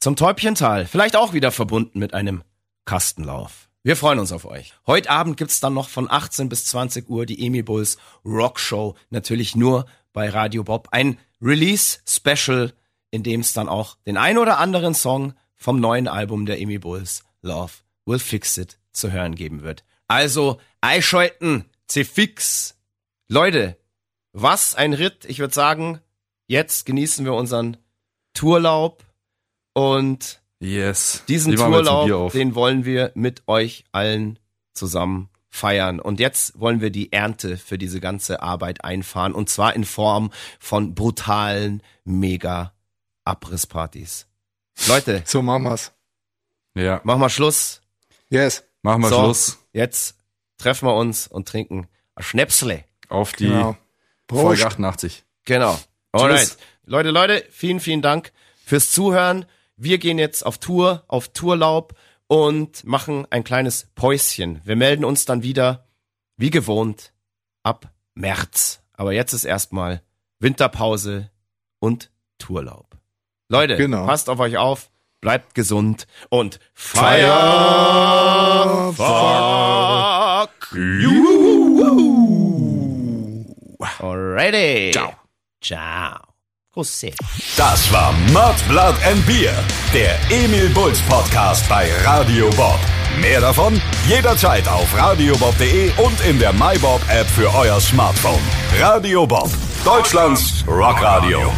[0.00, 0.84] zum Täubchental.
[0.84, 2.42] Vielleicht auch wieder verbunden mit einem
[2.86, 3.68] Kastenlauf.
[3.84, 4.74] Wir freuen uns auf euch.
[4.84, 8.96] Heute Abend gibt's dann noch von 18 bis 20 Uhr die Emil Bulls Rock Show.
[9.10, 10.88] Natürlich nur bei Radio Bob.
[10.90, 12.72] Ein Release-Special,
[13.12, 16.80] in dem es dann auch den ein oder anderen Song vom neuen Album der Emil
[16.80, 17.74] Bulls, Love
[18.06, 19.84] Will Fix It, zu hören geben wird.
[20.08, 22.74] Also, einschalten, C-Fix.
[23.28, 23.78] Leute,
[24.32, 25.24] was ein Ritt.
[25.26, 26.00] Ich würde sagen,
[26.52, 27.76] jetzt genießen wir unseren
[28.34, 29.04] Tourlaub
[29.72, 31.24] und Yes.
[31.28, 31.52] diesen
[32.14, 32.32] auf.
[32.32, 34.38] den wollen wir mit euch allen
[34.74, 35.98] zusammen feiern.
[35.98, 39.34] Und jetzt wollen wir die Ernte für diese ganze Arbeit einfahren.
[39.34, 40.30] Und zwar in Form
[40.60, 42.72] von brutalen, mega
[43.24, 44.26] Abrisspartys.
[44.86, 45.92] Leute, So machen wir's.
[46.74, 47.00] Ja.
[47.04, 47.80] machen wir Schluss.
[48.30, 48.64] Yes.
[48.82, 49.16] Machen wir So.
[49.16, 50.16] Schluss Jetzt
[50.58, 52.84] treffen wir uns und trinken ein Schnäpsle.
[53.08, 53.76] auf die Genau.
[54.30, 54.64] Folge Prost.
[54.64, 55.24] 88.
[55.44, 55.78] Genau.
[56.12, 56.56] Alright.
[56.84, 58.32] Leute, Leute, vielen, vielen Dank
[58.64, 59.46] fürs Zuhören.
[59.76, 61.94] Wir gehen jetzt auf Tour, auf Tourlaub
[62.26, 64.60] und machen ein kleines Päuschen.
[64.64, 65.86] Wir melden uns dann wieder,
[66.36, 67.12] wie gewohnt,
[67.62, 68.82] ab März.
[68.94, 70.02] Aber jetzt ist erstmal
[70.38, 71.30] Winterpause
[71.78, 72.96] und Tourlaub.
[73.48, 74.06] Leute, Genau.
[74.06, 74.90] passt auf euch auf,
[75.20, 77.32] bleibt gesund und fire,
[78.94, 81.22] fuck you.
[83.98, 84.90] Alrighty.
[84.92, 85.12] Ciao.
[85.62, 86.18] Ciao.
[86.74, 87.10] Grüße.
[87.56, 89.52] Das war Mud, Blood and Beer,
[89.92, 92.78] der Emil Bulls Podcast bei Radio Bob.
[93.20, 93.78] Mehr davon
[94.08, 98.40] jederzeit auf radiobob.de und in der MyBob App für euer Smartphone.
[98.80, 99.50] Radio Bob,
[99.84, 101.52] Deutschlands Rockradio.